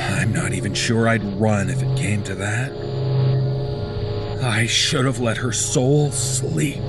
I'm 0.00 0.32
not 0.32 0.52
even 0.52 0.74
sure 0.74 1.08
I'd 1.08 1.22
run 1.40 1.68
if 1.68 1.82
it 1.82 1.96
came 1.96 2.22
to 2.24 2.34
that. 2.36 2.72
I 4.42 4.66
should 4.66 5.04
have 5.04 5.20
let 5.20 5.36
her 5.36 5.52
soul 5.52 6.10
sleep. 6.12 6.82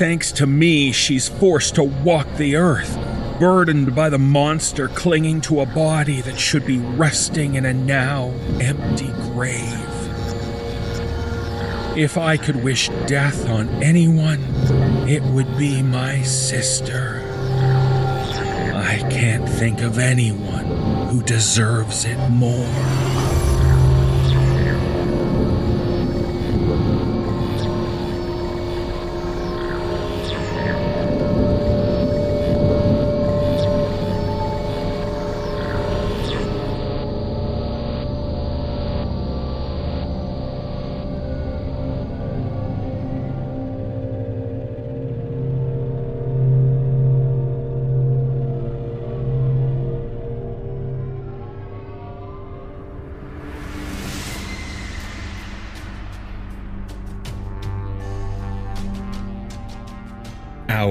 Thanks 0.00 0.32
to 0.32 0.46
me, 0.46 0.92
she's 0.92 1.28
forced 1.28 1.74
to 1.74 1.84
walk 1.84 2.26
the 2.38 2.56
earth, 2.56 2.96
burdened 3.38 3.94
by 3.94 4.08
the 4.08 4.18
monster 4.18 4.88
clinging 4.88 5.42
to 5.42 5.60
a 5.60 5.66
body 5.66 6.22
that 6.22 6.40
should 6.40 6.64
be 6.64 6.78
resting 6.78 7.56
in 7.56 7.66
a 7.66 7.74
now 7.74 8.30
empty 8.62 9.12
grave. 9.34 9.60
If 11.98 12.16
I 12.16 12.38
could 12.38 12.64
wish 12.64 12.88
death 13.04 13.46
on 13.50 13.68
anyone, 13.82 14.40
it 15.06 15.22
would 15.22 15.58
be 15.58 15.82
my 15.82 16.22
sister. 16.22 17.22
I 18.74 19.06
can't 19.10 19.46
think 19.46 19.82
of 19.82 19.98
anyone 19.98 20.64
who 21.08 21.22
deserves 21.24 22.06
it 22.06 22.30
more. 22.30 23.09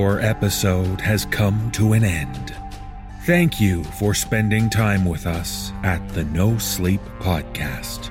Our 0.09 0.19
episode 0.21 1.01
has 1.01 1.25
come 1.25 1.69
to 1.73 1.93
an 1.93 2.03
end. 2.03 2.55
Thank 3.25 3.61
you 3.61 3.83
for 3.83 4.15
spending 4.15 4.67
time 4.67 5.05
with 5.05 5.27
us 5.27 5.71
at 5.83 6.09
the 6.09 6.23
No 6.23 6.57
Sleep 6.57 7.01
Podcast. 7.19 8.09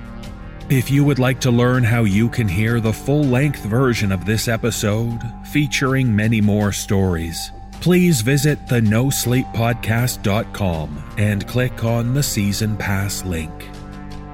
If 0.71 0.93
you 0.93 1.03
would 1.03 1.19
like 1.19 1.41
to 1.41 1.51
learn 1.51 1.83
how 1.83 2.05
you 2.05 2.29
can 2.29 2.47
hear 2.47 2.79
the 2.79 2.93
full 2.93 3.25
length 3.25 3.65
version 3.65 4.13
of 4.13 4.25
this 4.25 4.47
episode, 4.47 5.19
featuring 5.49 6.15
many 6.15 6.41
more 6.41 6.71
stories, 6.71 7.51
please 7.81 8.21
visit 8.21 8.69
the 8.69 8.81
nosleeppodcast.com 8.81 11.15
and 11.19 11.49
click 11.49 11.83
on 11.83 12.15
the 12.15 12.23
Season 12.23 12.77
Pass 12.77 13.25
link. 13.25 13.69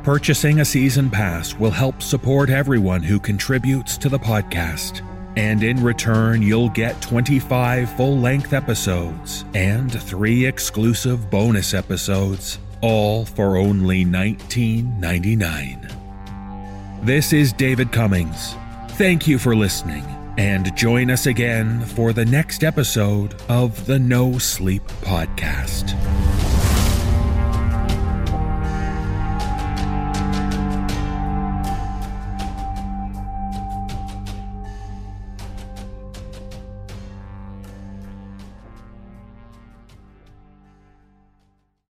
Purchasing 0.03 0.61
a 0.61 0.67
season 0.67 1.09
pass 1.09 1.55
will 1.55 1.71
help 1.71 2.03
support 2.03 2.51
everyone 2.51 3.03
who 3.03 3.19
contributes 3.19 3.97
to 3.97 4.11
the 4.11 4.19
podcast 4.19 5.01
and 5.37 5.63
in 5.63 5.83
return, 5.83 6.43
you'll 6.43 6.69
get 6.69 7.01
25 7.03 7.97
full 7.97 8.19
length 8.19 8.53
episodes 8.53 9.45
and 9.55 9.93
three 10.03 10.47
exclusive 10.47 11.31
bonus 11.31 11.75
episodes, 11.75 12.59
all 12.81 13.25
for 13.25 13.57
only 13.57 14.05
$19.99. 14.05 15.91
This 17.05 17.33
is 17.33 17.53
David 17.53 17.93
Cummings. 17.93 18.55
Thank 18.91 19.27
you 19.27 19.39
for 19.39 19.57
listening, 19.57 20.05
and 20.39 20.75
join 20.77 21.11
us 21.11 21.27
again 21.27 21.81
for 21.85 22.13
the 22.13 22.25
next 22.25 22.63
episode 22.63 23.35
of 23.49 23.87
the 23.87 23.99
No 23.99 24.39
Sleep 24.39 24.87
Podcast. 25.03 25.95